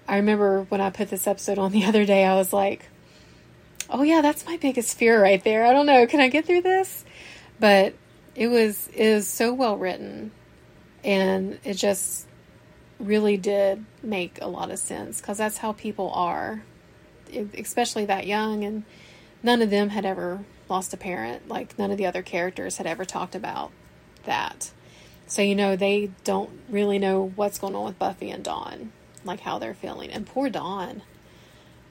[0.09, 2.89] I remember when I put this episode on the other day, I was like,
[3.89, 5.65] oh yeah, that's my biggest fear right there.
[5.65, 7.05] I don't know, can I get through this?
[7.59, 7.95] But
[8.35, 10.33] it was it was so well written,
[11.05, 12.27] and it just
[13.01, 16.63] really did make a lot of sense because that's how people are,
[17.55, 18.85] especially that young, and
[19.43, 21.49] none of them had ever lost a parent.
[21.49, 23.73] Like none of the other characters had ever talked about
[24.25, 24.71] that.
[25.27, 28.93] So you know they don't really know what's going on with Buffy and Dawn,
[29.25, 30.11] like how they're feeling.
[30.11, 31.03] And poor Dawn.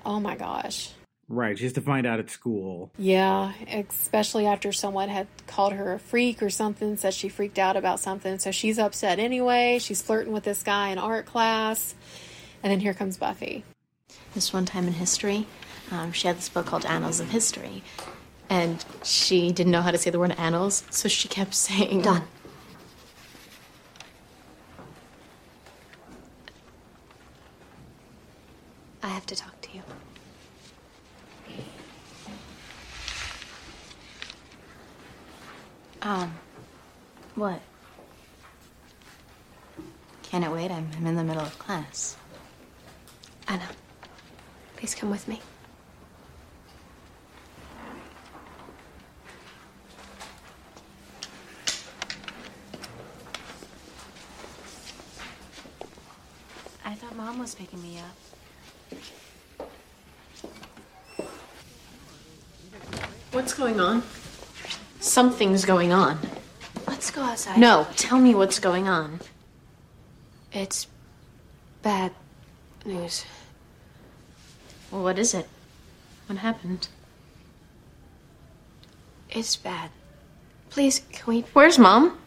[0.05, 0.91] Oh my gosh.
[1.29, 1.55] Right.
[1.55, 2.89] She has to find out at school.
[2.97, 7.77] Yeah, especially after someone had called her a freak or something, said she freaked out
[7.77, 8.39] about something.
[8.39, 9.77] So she's upset anyway.
[9.79, 11.93] She's flirting with this guy in art class.
[12.63, 13.63] And then here comes Buffy.
[14.33, 15.45] This one time in history,
[15.91, 17.83] um, she had this book called Annals of History,
[18.49, 22.01] and she didn't know how to say the word annals, so she kept saying.
[22.01, 22.23] Dawn.
[29.03, 29.83] I have to talk to you.
[36.01, 36.33] Um,
[37.35, 37.59] what?
[40.23, 40.71] Can it wait?
[40.71, 42.15] I'm, I'm in the middle of class.
[43.47, 43.67] Anna,
[44.77, 45.41] please come with me.
[56.85, 58.15] I thought Mom was picking me up.
[63.31, 64.01] What's going on?
[64.99, 66.19] Something's going on.
[66.87, 67.57] Let's go outside.
[67.57, 69.21] No, tell me what's going on.
[70.51, 70.87] It's
[71.81, 72.11] bad
[72.85, 73.25] news.
[74.91, 75.47] Well, what is it?
[76.27, 76.89] What happened?
[79.29, 79.91] It's bad.
[80.69, 81.41] Please, can we?
[81.53, 82.17] Where's Mom?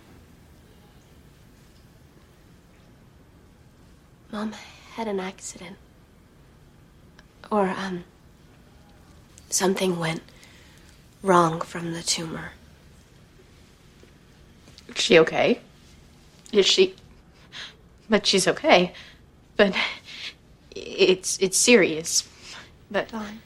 [4.30, 4.52] Mom
[4.94, 5.76] had an accident.
[7.50, 8.04] Or, um,
[9.50, 10.22] something went
[11.22, 12.52] wrong from the tumor.
[14.94, 15.60] Is she okay?
[16.52, 16.94] Is she?
[18.08, 18.92] But she's okay.
[19.56, 19.74] But
[20.74, 22.28] it's it's serious.
[22.90, 23.40] But Dawn.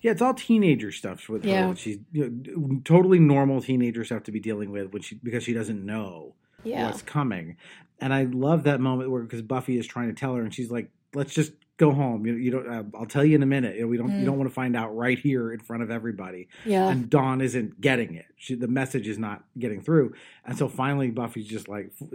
[0.00, 1.68] Yeah, it's all teenager stuff with Yeah.
[1.68, 1.76] her.
[1.76, 5.52] She's you know, totally normal teenager stuff to be dealing with when she because she
[5.52, 6.34] doesn't know
[6.64, 6.86] Yeah.
[6.86, 7.56] what's coming.
[8.00, 10.70] And I love that moment where because Buffy is trying to tell her, and she's
[10.70, 12.26] like, "Let's just go home.
[12.26, 12.68] You, you don't.
[12.68, 13.76] Uh, I'll tell you in a minute.
[13.76, 14.10] You know, we don't.
[14.10, 14.18] Mm.
[14.20, 16.88] You don't want to find out right here in front of everybody." Yeah.
[16.88, 18.26] And Dawn isn't getting it.
[18.36, 22.08] She, the message is not getting through, and so finally Buffy's just like f-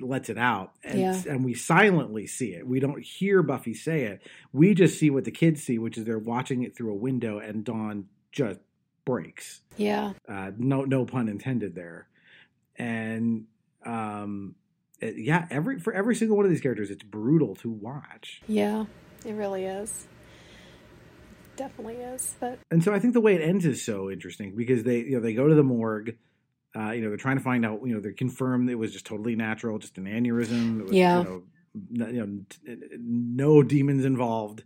[0.00, 1.20] lets it out, and Yeah.
[1.28, 2.66] and we silently see it.
[2.66, 4.22] We don't hear Buffy say it.
[4.52, 7.38] We just see what the kids see, which is they're watching it through a window,
[7.40, 8.60] and Dawn just
[9.04, 9.60] breaks.
[9.76, 10.12] Yeah.
[10.28, 12.06] Uh, no, no pun intended there.
[12.76, 13.44] And
[13.86, 14.54] um,
[15.00, 18.42] it- yeah, every for every single one of these characters, it's brutal to watch.
[18.46, 18.84] Yeah.
[19.24, 20.06] It really is.
[21.56, 22.34] Definitely is.
[22.40, 25.12] But And so I think the way it ends is so interesting because they, you
[25.12, 26.16] know, they go to the morgue.
[26.76, 27.80] Uh, you know, they're trying to find out.
[27.86, 30.80] You know, they're confirmed it was just totally natural, just an aneurysm.
[30.80, 31.18] It was, Yeah.
[31.20, 31.42] You know,
[32.06, 32.26] n- you
[32.66, 34.64] know, no demons involved.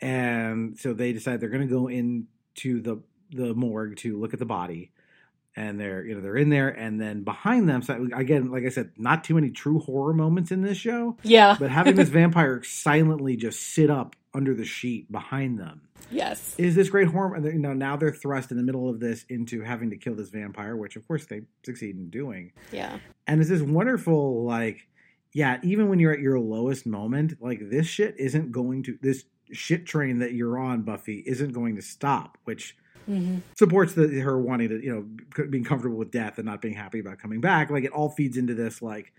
[0.00, 4.38] And so they decide they're going to go into the the morgue to look at
[4.38, 4.92] the body.
[5.56, 8.70] And they're, you know, they're in there, and then behind them, so again, like I
[8.70, 11.16] said, not too many true horror moments in this show.
[11.22, 11.56] Yeah.
[11.60, 16.54] but having this vampire silently just sit up under the sheet behind them yes.
[16.58, 17.34] is this great horror.
[17.34, 20.14] and, You know, now they're thrust in the middle of this into having to kill
[20.14, 22.52] this vampire, which of course they succeed in doing.
[22.72, 22.98] Yeah.
[23.26, 24.86] And it's this wonderful, like,
[25.32, 29.24] yeah, even when you're at your lowest moment, like this shit isn't going to this
[29.52, 32.76] shit train that you're on, Buffy, isn't going to stop, which
[33.08, 33.38] Mm-hmm.
[33.58, 37.00] supports the her wanting to, you know, being comfortable with death and not being happy
[37.00, 37.70] about coming back.
[37.70, 39.12] Like it all feeds into this, like,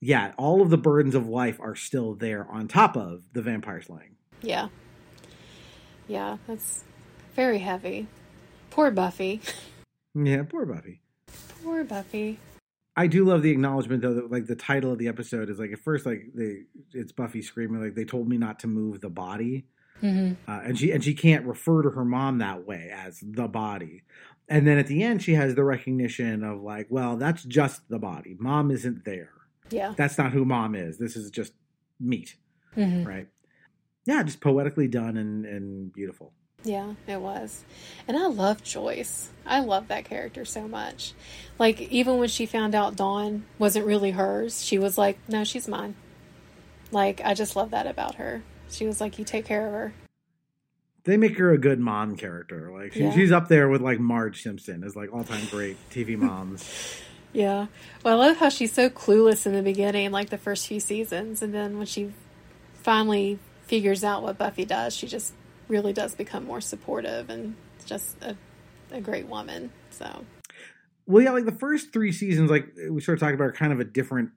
[0.00, 3.82] yeah, all of the burdens of life are still there on top of the vampire
[3.82, 4.16] slaying.
[4.40, 4.68] Yeah.
[6.08, 6.38] Yeah.
[6.46, 6.84] That's
[7.34, 8.06] very heavy.
[8.70, 9.40] Poor Buffy.
[10.14, 11.00] Yeah, poor Buffy.
[11.62, 12.38] Poor Buffy.
[12.96, 15.72] I do love the acknowledgement though that like the title of the episode is like
[15.72, 16.62] at first like they
[16.92, 19.66] it's Buffy screaming like they told me not to move the body.
[20.02, 20.50] Mm-hmm.
[20.50, 24.02] Uh, and she and she can't refer to her mom that way as the body.
[24.48, 27.98] And then at the end she has the recognition of like, well, that's just the
[27.98, 28.36] body.
[28.38, 29.30] Mom isn't there.
[29.70, 29.94] Yeah.
[29.96, 30.98] That's not who mom is.
[30.98, 31.52] This is just
[31.98, 32.36] meat.
[32.76, 33.06] Mhm.
[33.06, 33.28] Right?
[34.06, 36.32] Yeah, just poetically done and and beautiful.
[36.62, 37.64] Yeah, it was.
[38.06, 39.30] And I love Joyce.
[39.46, 41.14] I love that character so much.
[41.58, 45.66] Like, even when she found out Dawn wasn't really hers, she was like, no, she's
[45.66, 45.94] mine.
[46.92, 48.42] Like, I just love that about her.
[48.70, 49.92] She was like, you take care of her.
[51.04, 52.70] they make her a good mom character.
[52.70, 53.12] Like she, Yeah.
[53.12, 56.68] she's up there with like Marge Simpson as like all time great TV moms.
[57.32, 57.66] Yeah.
[58.04, 61.42] Well, I love how she's so clueless in the beginning, like the first few seasons,
[61.42, 62.12] and then when she
[62.74, 65.32] finally figures out what Buffy does, she just
[65.68, 67.54] really does become more supportive and
[67.86, 68.36] just a,
[68.90, 69.70] a great woman.
[69.90, 70.24] So
[71.06, 73.72] Well, yeah, like the first three seasons, like we sort of talked about, are kind
[73.72, 74.30] of a different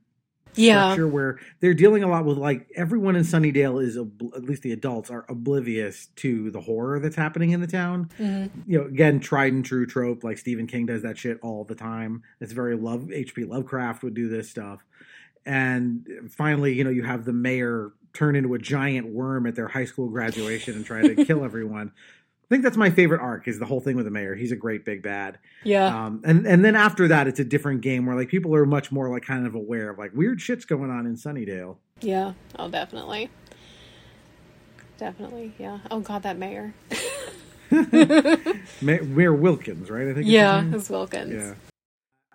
[0.56, 0.92] Yeah.
[0.94, 4.62] structure where they're dealing a lot with like everyone in Sunnydale is ob- at least
[4.64, 8.10] the adults are oblivious to the horror that's happening in the town.
[8.20, 8.50] Mhm.
[8.68, 10.24] You know, again, tried and true trope.
[10.24, 12.24] Like Stephen King does that shit all the time.
[12.40, 13.12] It's very love.
[13.12, 13.46] H.P.
[13.46, 14.86] Lovecraft would do this stuff.
[15.46, 19.68] And finally, you know, you have the mayor turn into a giant worm at their
[19.68, 21.92] high school graduation and try to kill everyone.
[22.54, 24.36] I think that's my favorite arc is the whole thing with the mayor.
[24.36, 25.40] He's a great big bad.
[25.64, 25.88] Yeah.
[25.88, 28.92] Um, and and then after that, it's a different game where like people are much
[28.92, 31.78] more like kind of aware of like weird shit's going on in Sunnydale.
[32.02, 33.32] yeah, oh, definitely,
[35.00, 35.80] definitely, yeah.
[35.90, 36.76] Oh God, that mayor.
[37.72, 40.10] Ma- Mayor Wilkins, right?
[40.10, 40.28] I think.
[40.28, 41.34] Yeah, it's Wilkins.
[41.34, 41.73] Yeah.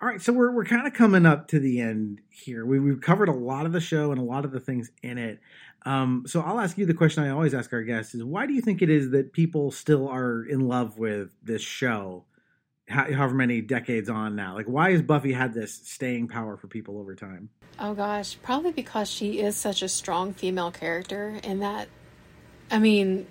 [0.01, 2.65] All right, so we're we're kind of coming up to the end here.
[2.65, 5.17] We we've covered a lot of the show and a lot of the things in
[5.17, 5.41] it.
[5.85, 8.53] Um, so I'll ask you the question I always ask our guests: is why do
[8.53, 12.23] you think it is that people still are in love with this show,
[12.87, 14.55] however many decades on now?
[14.55, 17.49] Like, why has Buffy had this staying power for people over time?
[17.77, 21.89] Oh gosh, probably because she is such a strong female character, and that,
[22.71, 23.27] I mean,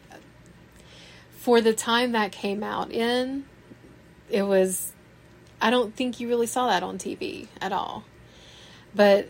[1.38, 3.46] for the time that came out in,
[4.28, 4.92] it was,
[5.60, 8.04] I don't think you really saw that on TV at all.
[8.94, 9.28] But,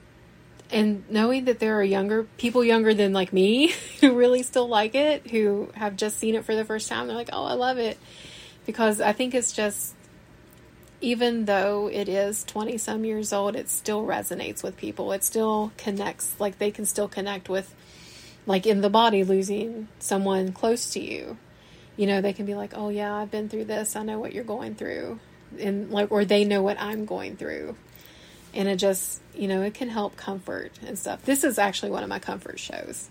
[0.71, 4.95] and knowing that there are younger people, younger than like me, who really still like
[4.95, 7.79] it, who have just seen it for the first time, they're like, oh, I love
[7.79, 7.99] it.
[8.67, 9.95] Because I think it's just,
[11.01, 15.13] even though it is 20 some years old, it still resonates with people.
[15.13, 17.75] It still connects, like they can still connect with,
[18.47, 21.39] like in the body, losing someone close to you.
[21.97, 23.97] You know, they can be like, oh yeah, I've been through this.
[23.97, 25.19] I know what you're going through.
[25.59, 27.77] And like, or they know what I'm going through.
[28.55, 31.23] And it just, you know, it can help comfort and stuff.
[31.25, 33.09] This is actually one of my comfort shows.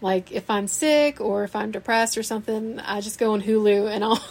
[0.00, 3.90] Like if I'm sick or if I'm depressed or something, I just go on Hulu
[3.90, 4.22] and I'll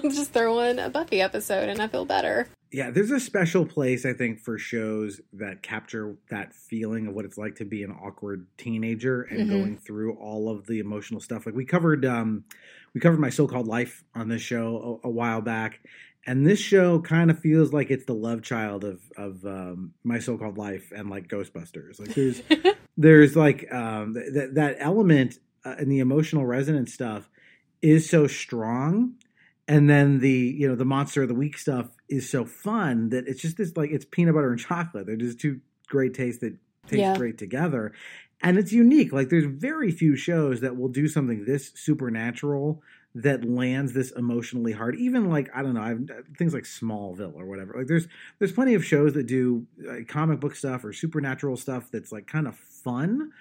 [0.10, 2.48] just throw in a Buffy episode and I feel better.
[2.72, 7.24] Yeah, there's a special place I think for shows that capture that feeling of what
[7.24, 9.50] it's like to be an awkward teenager and Mhm.
[9.50, 11.46] going through all of the emotional stuff.
[11.46, 12.44] Like we covered um
[12.94, 15.80] we covered my so-called life on this show a, a while back
[16.26, 20.18] and this show kind of feels like it's the love child of of um, my
[20.18, 21.98] so-called life and like Ghostbusters.
[21.98, 22.42] Like there's
[22.96, 27.28] there's like um th- that that element uh, in the emotional resonance stuff
[27.82, 29.14] is so strong
[29.68, 33.26] and then the you know the monster of the week stuff is so fun that
[33.28, 36.54] it's just this like it's peanut butter and chocolate they're just two great tastes that
[36.86, 37.16] taste Yeah.
[37.16, 37.92] great together
[38.42, 42.82] and it's unique like there's very few shows that will do something this supernatural
[43.14, 44.94] that lands this emotionally hard.
[44.96, 47.74] Even like i don't know I've, things like smallville or whatever.
[47.76, 48.06] Like there's
[48.38, 52.26] there's plenty of shows that do uh, comic book stuff or supernatural stuff that's like
[52.26, 53.32] kind of fun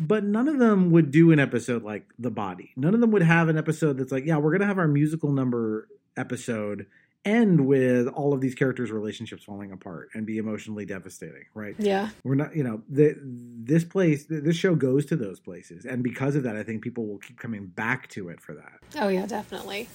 [0.00, 2.72] but none of them would do an episode like The Body.
[2.76, 5.32] None of them would have an episode that's like, yeah, we're to have our musical
[5.32, 6.86] number episode
[7.26, 11.74] end with all of these characters' relationships falling apart and be emotionally devastating, right?
[11.78, 12.10] Yeah.
[12.24, 15.84] We're not, you know, the, this place, this show goes to those places.
[15.84, 18.78] And because of that, I think people will keep coming back to it for that.
[18.96, 19.88] Oh yeah, definitely.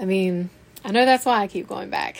[0.00, 0.48] I mean,
[0.84, 2.16] I know that's why I keep going back.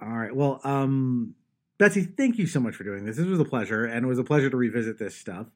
[0.00, 0.34] All right.
[0.34, 1.34] Well, um,
[1.78, 3.16] Betsy, thank you so much for doing this.
[3.16, 5.46] This was a pleasure, and it was a pleasure to revisit this stuff.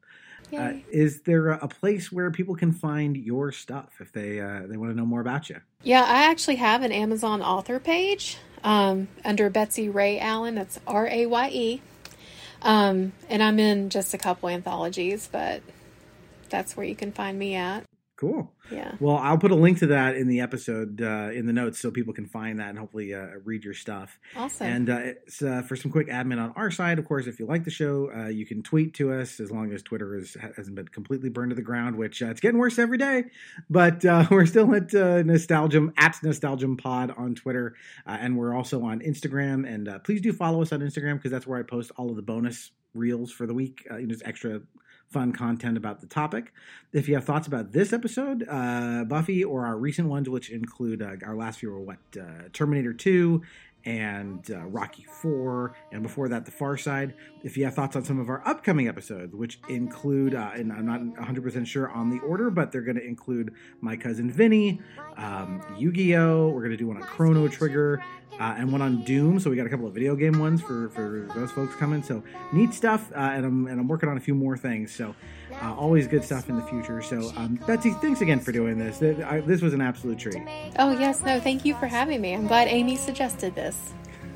[0.53, 4.77] Uh, is there a, place where people can find your stuff if they uh, they
[4.77, 5.57] want to know more about you?
[5.83, 10.55] Yeah, I actually have an Amazon author page um, under Betsy Raye Allen.
[10.55, 11.81] That's R A Y E.
[12.61, 15.61] Um, and I'm in just a couple anthologies, but
[16.49, 17.83] that's where you can find me at.
[18.17, 18.49] Cool.
[18.71, 18.93] Yeah.
[19.01, 21.91] Well, I'll put a link to that in the episode uh, in the notes so
[21.91, 24.17] people can find that and hopefully uh, read your stuff.
[24.37, 24.67] Awesome.
[24.67, 27.45] And uh, it's, uh, for some quick admin on our side, of course, if you
[27.45, 30.75] like the show, uh, you can tweet to us as long as Twitter is, hasn't
[30.75, 33.25] been completely burned to the ground, which uh, it's getting worse every day.
[33.69, 37.75] But uh, we're still at uh, Nostalgium at Nostalgium Pod on Twitter,
[38.07, 39.67] uh, and we're also on Instagram.
[39.67, 42.15] And uh, please do follow us on Instagram because that's where I post all of
[42.15, 43.85] the bonus reels for the week.
[43.91, 44.61] Uh, you know, just extra
[45.09, 46.51] fun content about the topic.
[46.91, 51.01] If you have thoughts about this episode, uh, Buffy, or our recent ones, which include
[51.01, 53.41] uh, our last few were what uh, Terminator Two
[53.85, 57.13] and uh, Rocky Four, and before that, The Far Side.
[57.43, 60.85] If you have thoughts on some of our upcoming episodes, which include, uh, and I'm
[60.85, 64.81] not 100% sure on the order, but they're going to include My Cousin Vinny,
[65.17, 66.49] um, Yu Gi Oh!
[66.49, 68.03] We're going to do one on Chrono Trigger.
[68.37, 70.89] Uh, and one on Doom, so we got a couple of video game ones for,
[70.89, 72.03] for those folks coming.
[72.03, 72.21] So
[72.51, 74.93] neat stuff, uh, and I'm and I'm working on a few more things.
[74.93, 75.15] So
[75.61, 77.01] uh, always good stuff in the future.
[77.01, 78.97] So um, Betsy, thanks again for doing this.
[78.97, 80.43] This was an absolute treat.
[80.77, 82.33] Oh, yes, no, thank you for having me.
[82.33, 83.74] I'm glad Amy suggested this.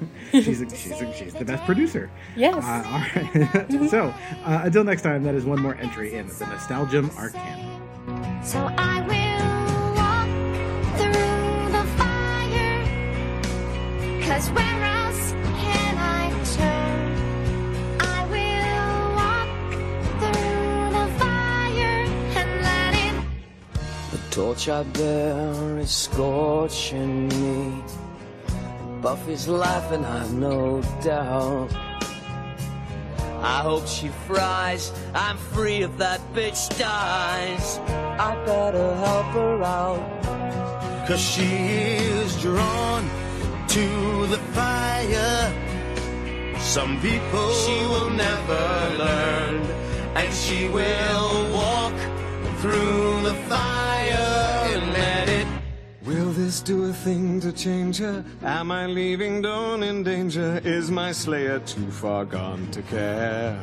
[0.31, 2.09] she's, a, she's, a, she's the best producer.
[2.35, 2.63] Yes.
[2.63, 3.89] Uh, all right.
[3.89, 4.13] so
[4.45, 7.79] uh, until next time, that is one more entry in the Nostalgium Arcanum.
[8.43, 10.29] So I will walk
[10.97, 12.81] through the fire.
[14.23, 17.99] Cause where else can I turn?
[17.99, 19.49] I will walk
[20.21, 22.05] through the fire
[22.37, 23.15] and let it
[24.11, 27.83] The torch I bear is scorching me.
[29.01, 31.69] Buffy's laughing, I've no doubt.
[33.41, 34.91] I hope she fries.
[35.13, 37.79] I'm free if that bitch dies.
[38.19, 41.07] I better help her out.
[41.07, 43.09] Cause she is drawn
[43.69, 45.53] to the fire.
[46.59, 49.61] Some people she will never learn,
[50.15, 51.95] and she will walk
[52.59, 53.88] through the fire.
[56.09, 58.25] Will this do a thing to change her?
[58.41, 60.59] Am I leaving Dawn in danger?
[60.63, 63.53] Is my slayer too far gone to care?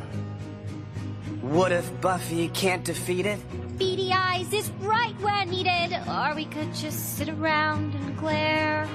[1.41, 3.37] What if Buffy can't defeat it?
[3.77, 8.87] Beady eyes is right where needed, or we could just sit around and glare.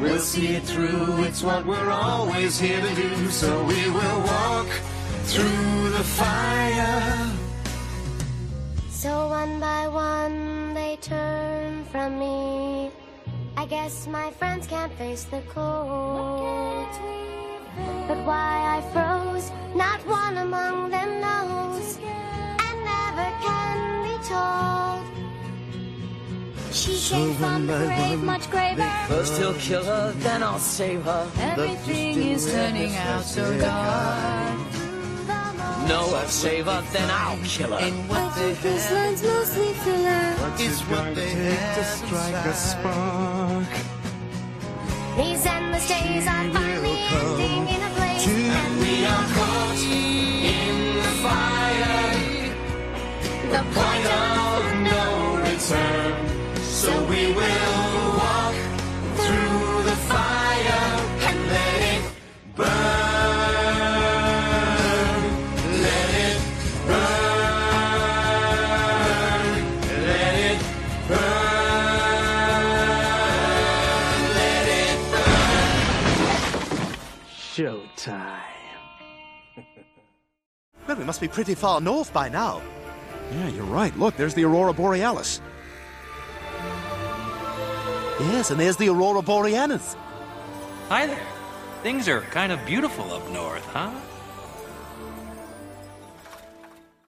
[0.00, 3.28] We'll see it through, it's what we're always here to do.
[3.28, 4.68] So we will walk
[5.24, 7.30] through the fire.
[8.88, 12.90] So one by one they turn from me.
[13.56, 16.92] I guess my friends can't face the cold.
[18.08, 21.86] But why I froze, not one among them knows.
[22.66, 25.04] And never can be told.
[26.72, 28.90] She So came from the grave, one, much graver.
[29.08, 31.24] First he'll kill her, then I'll save her.
[31.38, 34.87] Everything is turning out so dark.
[35.88, 37.78] No, I'll save her, then I'll kill her.
[37.78, 40.34] I think this line's mostly filler.
[40.58, 43.72] It's what they take to strike a spark.
[45.16, 49.82] These endless days are finally ending in a blaze, and we are caught
[50.56, 52.52] in the fire.
[53.50, 54.62] the point of
[54.92, 56.14] no return.
[56.62, 58.54] So we will walk
[59.16, 60.84] through the fire
[61.28, 62.02] and let it
[62.54, 63.07] burn.
[80.98, 82.60] We must be pretty far north by now.
[83.30, 83.96] Yeah, you're right.
[83.96, 85.40] Look, there's the Aurora Borealis.
[88.20, 89.94] Yes, and there's the Aurora Borealis.
[90.88, 91.26] Hi there.
[91.82, 93.92] Things are kind of beautiful up north, huh?